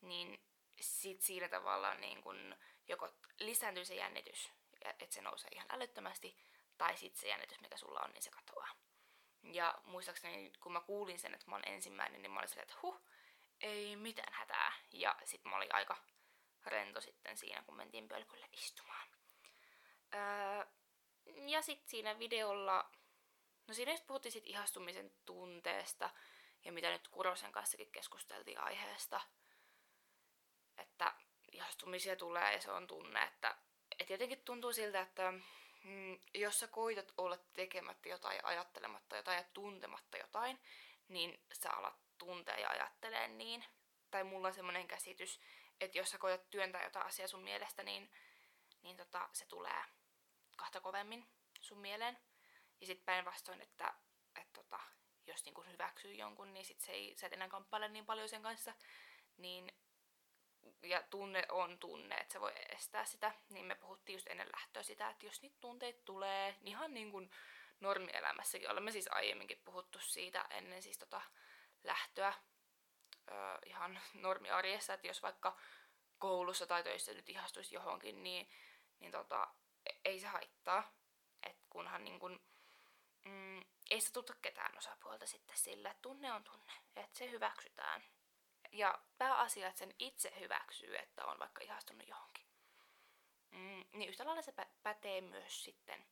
niin 0.00 0.44
sit 0.80 1.20
siinä 1.20 1.48
tavalla 1.48 1.94
niin 1.94 2.22
kun 2.22 2.56
joko 2.88 3.08
lisääntyy 3.38 3.84
se 3.84 3.94
jännitys, 3.94 4.50
että 4.84 5.14
se 5.14 5.20
nousee 5.20 5.50
ihan 5.54 5.70
älyttömästi, 5.70 6.36
tai 6.78 6.96
sitten 6.96 7.20
se 7.20 7.28
jännitys, 7.28 7.60
mikä 7.60 7.76
sulla 7.76 8.00
on, 8.00 8.10
niin 8.10 8.22
se 8.22 8.30
katoaa. 8.30 8.68
Ja 9.42 9.78
muistaakseni, 9.84 10.52
kun 10.60 10.72
mä 10.72 10.80
kuulin 10.80 11.18
sen, 11.18 11.34
että 11.34 11.46
mä 11.50 11.56
oon 11.56 11.68
ensimmäinen, 11.68 12.22
niin 12.22 12.30
mä 12.32 12.38
olin 12.38 12.48
silleen, 12.48 12.68
että 12.68 12.80
huh, 12.82 13.02
ei 13.60 13.96
mitään 13.96 14.32
hätää. 14.32 14.72
Ja 14.92 15.16
sitten 15.24 15.50
mä 15.50 15.56
olin 15.56 15.74
aika 15.74 15.96
rento 16.66 17.00
sitten 17.00 17.36
siinä, 17.36 17.62
kun 17.62 17.76
mentiin 17.76 18.08
pölkylle 18.08 18.48
istumaan. 18.52 19.08
Öö, 20.14 20.66
ja 21.26 21.62
sitten 21.62 21.88
siinä 21.88 22.18
videolla, 22.18 22.90
no 23.68 23.74
siinä 23.74 23.98
puhuttiin 24.06 24.32
sit 24.32 24.46
ihastumisen 24.46 25.12
tunteesta, 25.24 26.10
ja 26.64 26.72
mitä 26.72 26.90
nyt 26.90 27.08
Kurosen 27.08 27.52
kanssakin 27.52 27.92
keskusteltiin 27.92 28.58
aiheesta, 28.58 29.20
että 30.78 31.14
ihastumisia 31.52 32.16
tulee 32.16 32.52
ja 32.52 32.60
se 32.60 32.70
on 32.70 32.86
tunne, 32.86 33.22
että 33.22 33.56
et 33.98 34.10
jotenkin 34.10 34.44
tuntuu 34.44 34.72
siltä, 34.72 35.00
että 35.00 35.32
mm, 35.84 36.18
jos 36.34 36.60
sä 36.60 36.66
koitat 36.66 37.12
olla 37.16 37.36
tekemättä 37.36 38.08
jotain 38.08 38.36
ja 38.36 38.42
ajattelematta 38.44 39.16
jotain 39.16 39.36
ja 39.36 39.44
tuntematta 39.52 40.16
jotain, 40.16 40.58
niin 41.08 41.44
sä 41.52 41.70
alat 41.70 41.96
tuntea 42.18 42.60
ja 42.60 42.68
ajattelee 42.68 43.28
niin. 43.28 43.64
Tai 44.10 44.24
mulla 44.24 44.48
on 44.48 44.54
semmoinen 44.54 44.88
käsitys, 44.88 45.40
että 45.80 45.98
jos 45.98 46.10
sä 46.10 46.18
koetat 46.18 46.50
työntää 46.50 46.84
jotain 46.84 47.06
asiaa 47.06 47.28
sun 47.28 47.42
mielestä, 47.42 47.82
niin, 47.82 48.10
niin 48.82 48.96
tota, 48.96 49.28
se 49.32 49.46
tulee 49.46 49.84
kahta 50.56 50.80
kovemmin 50.80 51.26
sun 51.60 51.78
mieleen. 51.78 52.18
Ja 52.80 52.86
sitten 52.86 53.04
päinvastoin, 53.04 53.60
että 53.60 53.94
et 54.40 54.52
tota, 54.52 54.80
jos 55.26 55.44
niinku 55.44 55.62
hyväksyy 55.62 56.14
jonkun, 56.14 56.52
niin 56.52 56.64
sit 56.64 56.80
se 56.80 56.92
ei, 56.92 57.14
sä 57.16 57.26
et 57.26 57.32
enää 57.32 57.48
kamppaile 57.48 57.88
niin 57.88 58.06
paljon 58.06 58.28
sen 58.28 58.42
kanssa, 58.42 58.74
niin 59.36 59.72
ja 60.82 61.02
tunne 61.10 61.46
on 61.48 61.78
tunne, 61.78 62.14
että 62.14 62.32
se 62.32 62.40
voi 62.40 62.52
estää 62.68 63.04
sitä, 63.04 63.32
niin 63.48 63.66
me 63.66 63.74
puhuttiin 63.74 64.14
just 64.14 64.28
ennen 64.28 64.48
lähtöä 64.52 64.82
sitä, 64.82 65.10
että 65.10 65.26
jos 65.26 65.42
niitä 65.42 65.56
tunteita 65.60 66.02
tulee, 66.04 66.56
niin 66.60 66.68
ihan 66.68 66.94
niin 66.94 67.10
kuin 67.10 67.30
normielämässäkin, 67.80 68.70
olemme 68.70 68.90
siis 68.92 69.08
aiemminkin 69.10 69.62
puhuttu 69.64 69.98
siitä 69.98 70.46
ennen 70.50 70.82
siis 70.82 70.98
tota 70.98 71.22
lähtöä 71.84 72.34
ö, 73.30 73.34
ihan 73.66 74.00
normiarjessa, 74.14 74.94
että 74.94 75.06
jos 75.06 75.22
vaikka 75.22 75.56
koulussa 76.18 76.66
tai 76.66 76.82
töissä 76.82 77.12
nyt 77.12 77.28
ihastuisi 77.28 77.74
johonkin, 77.74 78.22
niin, 78.22 78.48
niin 78.98 79.12
tota, 79.12 79.48
e-, 79.86 80.00
ei 80.04 80.20
se 80.20 80.26
haittaa, 80.26 80.92
että 81.42 81.62
kunhan 81.70 82.04
niin 82.04 82.18
kuin, 82.20 82.40
mm, 83.24 83.60
ei 83.90 84.00
se 84.00 84.12
tuta 84.12 84.34
ketään 84.42 84.78
osapuolta 84.78 85.26
sitten 85.26 85.56
sillä, 85.56 85.90
että 85.90 86.02
tunne 86.02 86.32
on 86.32 86.44
tunne, 86.44 86.72
että 86.96 87.18
se 87.18 87.30
hyväksytään 87.30 88.04
ja 88.72 88.98
pääasia, 89.18 89.68
että 89.68 89.78
sen 89.78 89.94
itse 89.98 90.32
hyväksyy, 90.40 90.96
että 90.96 91.26
on 91.26 91.38
vaikka 91.38 91.64
ihastunut 91.64 92.08
johonkin. 92.08 92.46
Mm, 93.50 93.84
niin 93.92 94.08
yhtä 94.08 94.26
lailla 94.26 94.42
se 94.42 94.52
pä- 94.62 94.80
pätee 94.82 95.20
myös 95.20 95.64
sitten 95.64 96.04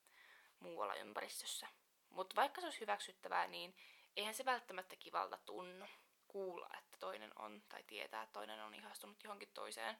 muualla 0.60 0.94
ympäristössä. 0.94 1.66
Mutta 2.08 2.36
vaikka 2.36 2.60
se 2.60 2.66
olisi 2.66 2.80
hyväksyttävää, 2.80 3.46
niin 3.46 3.76
eihän 4.16 4.34
se 4.34 4.44
välttämättä 4.44 4.96
kivalta 4.96 5.36
tunnu 5.36 5.86
kuulla, 6.28 6.68
että 6.78 6.98
toinen 6.98 7.32
on, 7.36 7.62
tai 7.68 7.82
tietää, 7.82 8.22
että 8.22 8.32
toinen 8.32 8.62
on 8.64 8.74
ihastunut 8.74 9.24
johonkin 9.24 9.50
toiseen. 9.54 9.96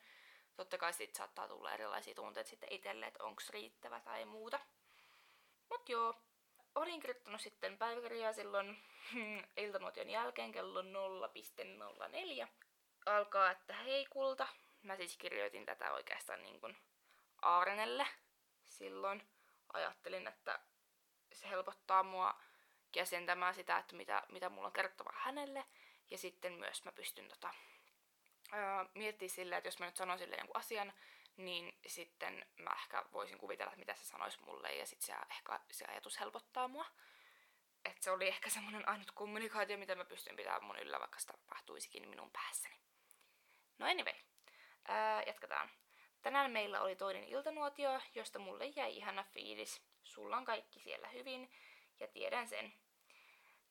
Totta 0.57 0.79
kai 0.79 0.93
sitten 0.93 1.19
saattaa 1.19 1.49
tulla 1.49 1.73
erilaisia 1.73 2.15
tunteita 2.15 2.51
sitten 2.51 2.73
itselle, 2.73 3.07
että 3.07 3.25
onko 3.25 3.43
riittävä 3.51 4.01
tai 4.01 4.25
muuta. 4.25 4.61
Mut 5.71 5.89
joo, 5.89 6.15
olin 6.75 7.01
kirjoittanut 7.01 7.41
sitten 7.41 7.79
päiväkirjaa 7.79 8.33
silloin 8.33 8.83
hmm, 9.13 9.43
iltanuotion 9.57 10.11
jälkeen 10.11 10.53
kello 10.53 10.83
0.04. 10.83 12.49
Alkaa, 13.07 13.51
että 13.51 13.75
hei 13.75 14.07
kulta. 14.11 14.49
Mä 14.83 14.97
siis 14.97 15.17
kirjoitin 15.17 15.67
tätä 15.67 15.93
oikeastaan 15.93 16.43
niin 16.43 16.61
kuin 16.61 16.77
Aarenelle 17.43 18.07
silloin. 18.65 19.29
Ajattelin, 19.73 20.27
että 20.27 20.61
se 21.33 21.49
helpottaa 21.49 22.03
mua 22.03 22.41
jäsentämään 22.97 23.55
sitä, 23.55 23.79
että 23.79 23.97
mitä, 23.97 24.23
mitä 24.29 24.49
mulla 24.49 24.67
on 24.67 24.73
kerrottava 24.73 25.11
hänelle. 25.15 25.65
Ja 26.11 26.19
sitten 26.19 26.53
myös 26.53 26.85
mä 26.85 26.93
pystyn 26.93 27.29
tota, 27.29 27.55
miettimään 28.95 29.31
silleen, 29.31 29.59
että 29.59 29.69
jos 29.69 29.79
mä 29.79 29.87
nyt 29.87 29.97
sanon 29.97 30.19
sille 30.19 30.37
jonkun 30.37 30.57
asian, 30.57 30.93
niin 31.37 31.79
sitten 31.87 32.47
mä 32.59 32.71
ehkä 32.77 33.05
voisin 33.13 33.39
kuvitella, 33.39 33.73
että 33.73 33.81
mitä 33.81 33.95
se 33.95 34.05
sanoisi 34.05 34.41
mulle 34.41 34.75
ja 34.75 34.87
sitten 34.87 35.07
se, 35.07 35.13
ehkä 35.31 35.61
se 35.71 35.85
ajatus 35.85 36.21
helpottaa 36.21 36.69
mua. 36.69 36.87
Että 37.85 38.05
se 38.05 38.11
oli 38.11 38.29
ehkä 38.29 38.51
semmonen 38.51 38.89
ainut 38.89 39.11
kommunikaatio, 39.11 39.79
mitä 39.79 39.95
mä 39.95 40.05
pystyn 40.05 40.37
pitämään 40.37 40.65
mun 40.65 40.79
yllä, 40.79 41.01
vaikka 41.01 41.19
sitä 41.19 41.33
tapahtuisikin 41.33 42.09
minun 42.09 42.31
päässäni. 42.31 42.81
No 43.79 43.87
anyway, 43.87 44.15
ää, 44.89 45.23
jatketaan. 45.23 45.71
Tänään 46.23 46.51
meillä 46.51 46.81
oli 46.81 46.97
toinen 46.97 47.25
iltanuotio, 47.25 48.01
josta 48.15 48.39
mulle 48.39 48.67
jäi 48.67 48.97
ihana 48.97 49.25
fiilis. 49.25 49.83
Sulla 50.03 50.37
on 50.37 50.45
kaikki 50.45 50.81
siellä 50.81 51.09
hyvin, 51.09 51.51
ja 52.01 52.09
tiedän 52.09 52.49
sen. 52.49 52.73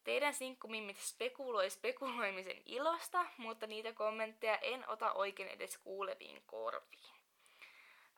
Teidän 0.04 0.34
sinkkumimmit 0.34 0.98
spekuloi 0.98 1.69
spekuloimisen 1.69 2.62
ilosta, 2.65 3.26
mutta 3.38 3.67
niitä 3.67 3.93
kommentteja 3.93 4.58
en 4.58 4.89
ota 4.89 5.13
oikein 5.13 5.50
edes 5.50 5.78
kuuleviin 5.78 6.43
korviin. 6.45 7.19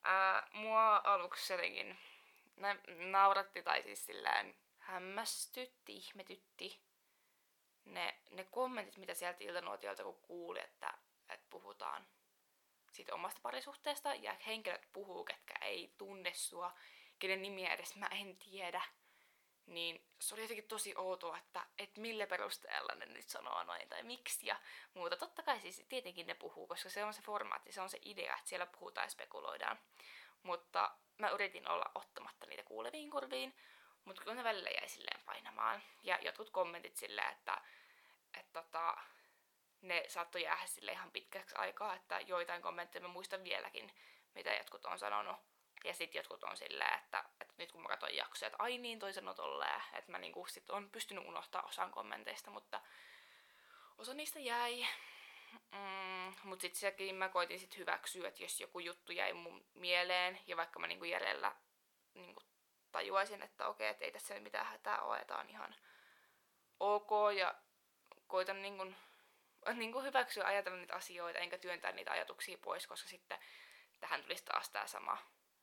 Ää, 0.03 0.47
mua 0.53 1.01
aluksi 1.03 1.53
jotenkin 1.53 1.99
na- 2.55 3.09
nauratti 3.11 3.63
tai 3.63 3.83
siis 3.83 4.05
sillään 4.05 4.55
hämmästytti, 4.77 5.95
ihmetytti 5.95 6.81
ne, 7.85 8.19
ne 8.29 8.43
kommentit, 8.43 8.97
mitä 8.97 9.13
sieltä 9.13 9.43
iltanuotiolta 9.43 10.03
kun 10.03 10.21
kuuli, 10.21 10.59
että, 10.59 10.93
että 11.29 11.47
puhutaan 11.49 12.07
siitä 12.91 13.13
omasta 13.15 13.39
parisuhteesta 13.43 14.15
ja 14.15 14.35
henkilöt 14.47 14.87
puhuu, 14.93 15.23
ketkä 15.23 15.53
ei 15.61 15.93
tunne 15.97 16.33
sua, 16.33 16.73
kenen 17.19 17.41
nimiä 17.41 17.73
edes 17.73 17.95
mä 17.95 18.07
en 18.07 18.37
tiedä, 18.37 18.81
niin 19.65 20.10
se 20.21 20.35
oli 20.35 20.41
jotenkin 20.41 20.67
tosi 20.67 20.93
outoa, 20.95 21.37
että, 21.37 21.65
että 21.77 22.01
millä 22.01 22.27
perusteella 22.27 22.95
ne 22.95 23.05
nyt 23.05 23.29
sanoo 23.29 23.63
noin 23.63 23.89
tai 23.89 24.03
miksi 24.03 24.47
ja 24.47 24.55
muuta. 24.93 25.17
Totta 25.17 25.43
kai 25.43 25.59
siis 25.59 25.85
tietenkin 25.89 26.27
ne 26.27 26.33
puhuu, 26.33 26.67
koska 26.67 26.89
se 26.89 27.03
on 27.03 27.13
se 27.13 27.21
formaatti, 27.21 27.71
se 27.71 27.81
on 27.81 27.89
se 27.89 27.99
idea, 28.05 28.35
että 28.37 28.49
siellä 28.49 28.65
puhutaan 28.65 29.05
ja 29.05 29.09
spekuloidaan. 29.09 29.79
Mutta 30.43 30.91
mä 31.17 31.29
yritin 31.29 31.69
olla 31.69 31.91
ottamatta 31.95 32.47
niitä 32.47 32.63
kuuleviin 32.63 33.11
kurviin, 33.11 33.55
mutta 34.05 34.23
kun 34.23 34.35
ne 34.35 34.43
välillä 34.43 34.69
jäi 34.69 34.89
silleen 34.89 35.21
painamaan. 35.25 35.83
Ja 36.03 36.19
jotkut 36.21 36.49
kommentit 36.49 36.95
silleen, 36.95 37.31
että, 37.31 37.61
että 38.39 38.63
tota, 38.63 38.97
ne 39.81 40.05
saattoi 40.07 40.43
jäädä 40.43 40.65
sille 40.65 40.91
ihan 40.91 41.11
pitkäksi 41.11 41.55
aikaa, 41.55 41.95
että 41.95 42.19
joitain 42.19 42.61
kommentteja 42.61 43.01
mä 43.01 43.07
muistan 43.07 43.43
vieläkin, 43.43 43.91
mitä 44.35 44.53
jotkut 44.53 44.85
on 44.85 44.99
sanonut. 44.99 45.50
Ja 45.83 45.93
sitten 45.93 46.19
jotkut 46.19 46.43
on 46.43 46.57
silleen, 46.57 46.99
että, 46.99 47.23
että 47.41 47.53
nyt 47.57 47.71
kun 47.71 47.81
mä 47.81 47.87
katson 47.87 48.15
jaksoja, 48.15 48.47
että 48.47 48.63
ai 48.63 48.77
niin 48.77 48.99
toi 48.99 49.13
sanoo 49.13 49.33
tolleen, 49.33 49.81
että 49.93 50.11
mä 50.11 50.17
niinku 50.17 50.45
sit 50.45 50.69
on 50.69 50.89
pystynyt 50.89 51.27
unohtaa 51.27 51.61
osan 51.61 51.91
kommenteista, 51.91 52.51
mutta 52.51 52.81
osa 53.97 54.13
niistä 54.13 54.39
jäi. 54.39 54.87
Mm, 55.71 56.33
mutta 56.43 56.61
sitten 56.61 56.79
sekin 56.79 57.15
mä 57.15 57.29
koitin 57.29 57.59
sit 57.59 57.77
hyväksyä, 57.77 58.27
että 58.27 58.43
jos 58.43 58.61
joku 58.61 58.79
juttu 58.79 59.11
jäi 59.11 59.33
mun 59.33 59.65
mieleen 59.73 60.39
ja 60.47 60.57
vaikka 60.57 60.79
mä 60.79 60.87
niinku 60.87 61.05
järjellä 61.05 61.55
niinku 62.13 62.41
tajuaisin, 62.91 63.41
että 63.41 63.67
okei, 63.67 63.87
että 63.87 64.05
ei 64.05 64.11
tässä 64.11 64.39
mitään 64.39 64.65
hätää 64.65 65.01
ole, 65.01 65.19
että 65.19 65.37
on 65.37 65.49
ihan 65.49 65.75
ok 66.79 67.09
ja 67.37 67.55
koitan 68.27 68.61
niinku, 68.61 68.83
niinku 69.73 70.01
hyväksyä 70.01 70.45
ajatella 70.45 70.77
niitä 70.77 70.95
asioita 70.95 71.39
enkä 71.39 71.57
työntää 71.57 71.91
niitä 71.91 72.11
ajatuksia 72.11 72.57
pois, 72.57 72.87
koska 72.87 73.09
sitten 73.09 73.39
tähän 73.99 74.23
tulisi 74.23 74.45
taas 74.45 74.69
tämä 74.69 74.87
sama 74.87 75.17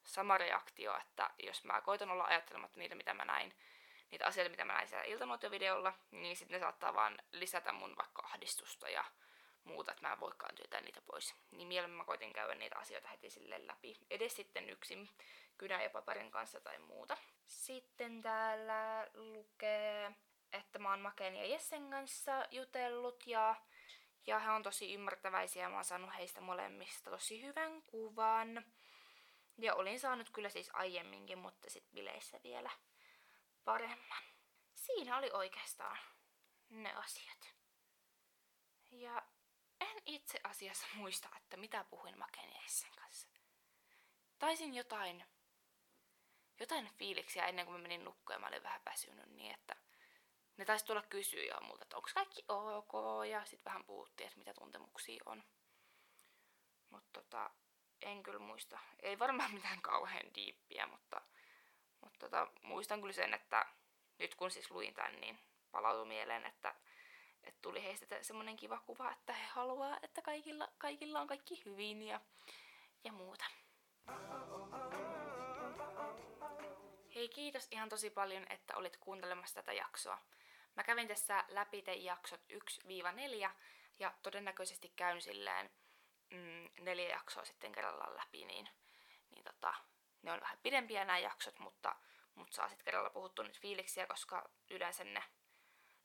sama 0.09 0.39
reaktio, 0.39 0.97
että 0.97 1.31
jos 1.39 1.65
mä 1.65 1.81
koitan 1.81 2.11
olla 2.11 2.25
ajattelematta 2.25 2.81
niitä, 2.81 2.95
mitä 2.95 3.15
mä 3.15 3.25
näin, 3.25 3.55
niitä 4.11 4.27
asioita, 4.27 4.51
mitä 4.51 4.65
mä 4.65 4.73
näin 4.73 4.89
siellä 4.89 5.05
iltanuotiovideolla, 5.05 5.93
niin 6.11 6.37
sitten 6.37 6.55
ne 6.55 6.61
saattaa 6.61 6.95
vaan 6.95 7.19
lisätä 7.33 7.73
mun 7.73 7.97
vaikka 7.97 8.23
ahdistusta 8.23 8.89
ja 8.89 9.05
muuta, 9.65 9.93
että 9.93 10.07
mä 10.07 10.13
en 10.13 10.21
voikaan 10.21 10.55
työtää 10.55 10.81
niitä 10.81 11.03
pois. 11.03 11.35
Niin 11.51 11.69
mieluummin 11.69 11.99
mä 11.99 12.05
koitin 12.05 12.33
käydä 12.33 12.55
niitä 12.55 12.79
asioita 12.79 13.09
heti 13.09 13.31
sille 13.31 13.67
läpi. 13.67 13.97
Edes 14.11 14.37
sitten 14.37 14.71
yksin 14.71 15.11
kynä 15.59 15.83
ja 15.83 15.91
paperin 15.91 16.31
kanssa 16.31 16.61
tai 16.61 16.79
muuta. 16.79 17.17
Sitten 17.47 18.23
täällä 18.23 19.07
lukee, 19.15 20.13
että 20.53 20.79
mä 20.79 20.91
oon 20.91 21.01
Maken 21.01 21.37
ja 21.37 21.47
Jessen 21.47 21.91
kanssa 21.91 22.47
jutellut 22.51 23.27
ja, 23.27 23.55
ja 24.27 24.39
he 24.39 24.51
on 24.51 24.63
tosi 24.63 24.95
ymmärtäväisiä 24.95 25.63
ja 25.63 25.69
mä 25.69 25.75
oon 25.75 25.85
saanut 25.85 26.17
heistä 26.19 26.41
molemmista 26.41 27.11
tosi 27.11 27.43
hyvän 27.43 27.83
kuvan. 27.83 28.65
Ja 29.59 29.75
olin 29.75 30.01
saanut 30.01 30.31
kyllä 30.31 30.49
siis 30.49 30.71
aiemminkin, 30.73 31.39
mutta 31.39 31.71
sitten 31.71 31.95
bileissä 31.95 32.41
vielä 32.43 32.71
paremman. 33.65 34.23
Siinä 34.75 35.17
oli 35.17 35.31
oikeastaan 35.33 35.99
ne 36.69 36.95
asiat. 36.95 37.55
Ja 38.91 39.23
en 39.81 40.03
itse 40.07 40.41
asiassa 40.45 40.87
muista, 40.95 41.29
että 41.37 41.57
mitä 41.57 41.85
puhuin 41.85 42.19
Maken 42.19 42.53
ja 42.53 42.61
Essen 42.65 42.91
kanssa. 42.95 43.29
Taisin 44.39 44.75
jotain, 44.75 45.25
jotain 46.61 46.91
fiiliksiä 46.99 47.47
ennen 47.47 47.67
kuin 47.67 47.77
mä 47.77 47.83
menin 47.83 48.05
nukkuun 48.05 48.35
ja 48.35 48.39
mä 48.39 48.47
olin 48.47 48.63
vähän 48.63 48.85
väsynyt 48.85 49.31
niin, 49.31 49.55
että 49.55 49.77
ne 50.57 50.65
taisi 50.65 50.85
tulla 50.85 51.03
kysyä 51.03 51.43
jo 51.43 51.61
multa, 51.61 51.83
että 51.83 51.97
onko 51.97 52.09
kaikki 52.15 52.45
ok, 52.49 52.93
ja 53.31 53.45
sitten 53.45 53.65
vähän 53.65 53.85
puhuttiin, 53.85 54.27
että 54.27 54.39
mitä 54.39 54.55
tuntemuksia 54.55 55.23
on. 55.27 55.45
Mutta 56.91 57.09
tota, 57.13 57.51
en 58.03 58.23
kyllä 58.23 58.39
muista. 58.39 58.79
Ei 59.01 59.19
varmaan 59.19 59.55
mitään 59.55 59.83
kauhean 59.83 60.35
diippiä, 60.35 60.87
mutta, 60.87 61.21
mutta 62.01 62.19
tota, 62.19 62.49
muistan 62.63 63.01
kyllä 63.01 63.13
sen, 63.13 63.35
että 63.35 63.67
nyt 64.19 64.35
kun 64.35 64.51
siis 64.51 64.71
luin 64.71 64.95
tän, 64.95 65.21
niin 65.21 65.39
palautui 65.71 66.07
mieleen, 66.07 66.47
että, 66.47 66.75
että 67.45 67.59
tuli 67.63 67.83
heistä 67.83 68.23
semmoinen 68.23 68.57
kiva 68.57 68.79
kuva, 68.87 69.13
että 69.13 69.33
he 69.33 69.47
haluaa, 69.47 69.99
että 70.03 70.23
kaikilla, 70.23 70.69
kaikilla 70.79 71.21
on 71.21 71.27
kaikki 71.27 71.63
hyvin 71.65 72.03
ja, 72.03 72.21
ja 73.05 73.13
muuta. 73.13 73.45
Hei 77.15 77.29
kiitos 77.29 77.69
ihan 77.71 77.89
tosi 77.89 78.11
paljon, 78.11 78.47
että 78.51 78.77
olit 78.77 78.97
kuuntelemassa 78.97 79.55
tätä 79.55 79.73
jaksoa. 79.73 80.19
Mä 80.77 80.85
kävin 80.85 81.09
tässä 81.09 81.45
läpi 81.49 81.83
te 81.83 81.95
jaksot 81.95 82.41
1-4 82.53 83.51
ja 83.99 84.15
todennäköisesti 84.23 84.93
käyn 84.97 85.23
silleen 85.23 85.71
mm, 86.31 86.69
neljä 86.81 87.09
jaksoa 87.09 87.45
sitten 87.45 87.73
kerrallaan 87.73 88.17
läpi, 88.17 88.45
niin, 88.45 88.69
niin 89.31 89.45
tota, 89.45 89.75
ne 90.23 90.33
on 90.33 90.41
vähän 90.41 90.59
pidempiä 90.63 91.05
nämä 91.05 91.19
jaksot, 91.19 91.59
mutta, 91.59 91.97
mutta 92.35 92.57
saa 92.57 92.69
sitten 92.69 92.85
kerralla 92.85 93.11
puhuttu 93.11 93.43
nyt 93.43 93.61
fiiliksiä, 93.61 94.07
koska 94.07 94.51
yleensä 94.71 95.05
ne 95.05 95.23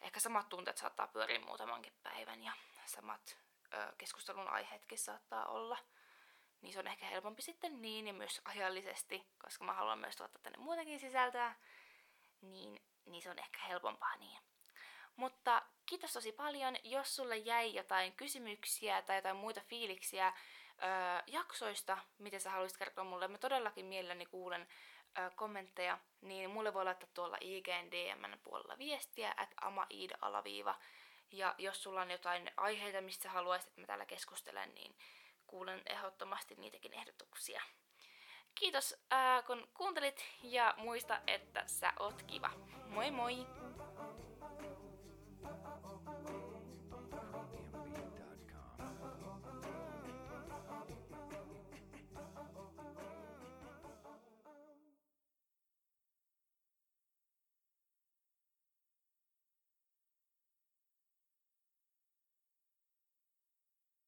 ehkä 0.02 0.20
samat 0.20 0.50
tunteet 0.50 0.78
saattaa 0.78 1.08
pyöriä 1.08 1.40
muutamankin 1.40 1.94
päivän 2.04 2.44
ja 2.44 2.54
samat 2.86 3.38
ö, 3.74 3.96
keskustelun 3.98 4.48
aiheetkin 4.48 4.98
saattaa 4.98 5.46
olla. 5.46 5.78
Niin 6.62 6.74
se 6.74 6.80
on 6.80 6.88
ehkä 6.88 7.06
helpompi 7.06 7.42
sitten 7.42 7.82
niin 7.82 8.08
ja 8.08 8.14
myös 8.14 8.42
ajallisesti, 8.46 9.28
koska 9.44 9.64
mä 9.66 9.74
haluan 9.74 10.00
myös 10.00 10.16
tuottaa 10.16 10.42
tänne 10.44 10.60
muutakin 10.60 11.00
sisältöä, 11.00 11.56
niin, 12.42 12.82
niin 13.06 13.22
se 13.22 13.30
on 13.30 13.40
ehkä 13.40 13.60
helpompaa 13.68 14.16
niin. 14.16 14.40
Mutta 15.16 15.62
kiitos 15.86 16.14
tosi 16.14 16.32
paljon, 16.32 16.76
jos 16.84 17.16
sulle 17.16 17.38
jäi 17.38 17.76
jotain 17.76 18.14
kysymyksiä 18.14 19.02
tai 19.02 19.16
jotain 19.16 19.36
muita 19.36 19.62
fiiliksiä 19.62 20.28
öö, 20.28 20.90
jaksoista, 21.28 21.98
mitä 22.18 22.40
sä 22.40 22.50
haluaisit 22.50 22.78
kertoa 22.78 23.04
mulle. 23.04 23.28
Mä 23.28 23.38
todellakin 23.38 23.86
mielelläni 23.86 24.26
kuulen 24.26 24.68
öö, 25.18 25.30
kommentteja, 25.36 25.98
niin 26.22 26.50
mulle 26.50 26.74
voi 26.74 26.86
laittaa 26.86 27.10
tuolla 27.14 27.38
IGN 27.42 28.40
puolella 28.44 28.78
viestiä, 28.78 29.32
että 29.32 29.56
amaid-alaviiva. 29.62 30.76
Ja 31.32 31.56
jos 31.58 31.84
sulla 31.84 32.02
on 32.02 32.12
jotain 32.12 32.52
aiheita, 32.58 33.02
mistä 33.02 33.30
haluaisit, 33.30 33.68
että 33.68 33.82
mä 33.82 33.88
täällä 33.88 34.06
keskustelen, 34.06 34.76
niin 34.76 34.96
kuulen 35.48 35.82
ehdottomasti 35.90 36.56
niitäkin 36.56 36.94
ehdotuksia. 36.94 37.62
Kiitos 38.56 38.96
ää, 39.12 39.42
kun 39.42 39.68
kuuntelit 39.74 40.26
ja 40.44 40.74
muista, 40.78 41.22
että 41.28 41.64
sä 41.68 41.94
oot 42.00 42.24
kiva. 42.24 42.50
Moi 42.90 43.12
moi! 43.12 43.62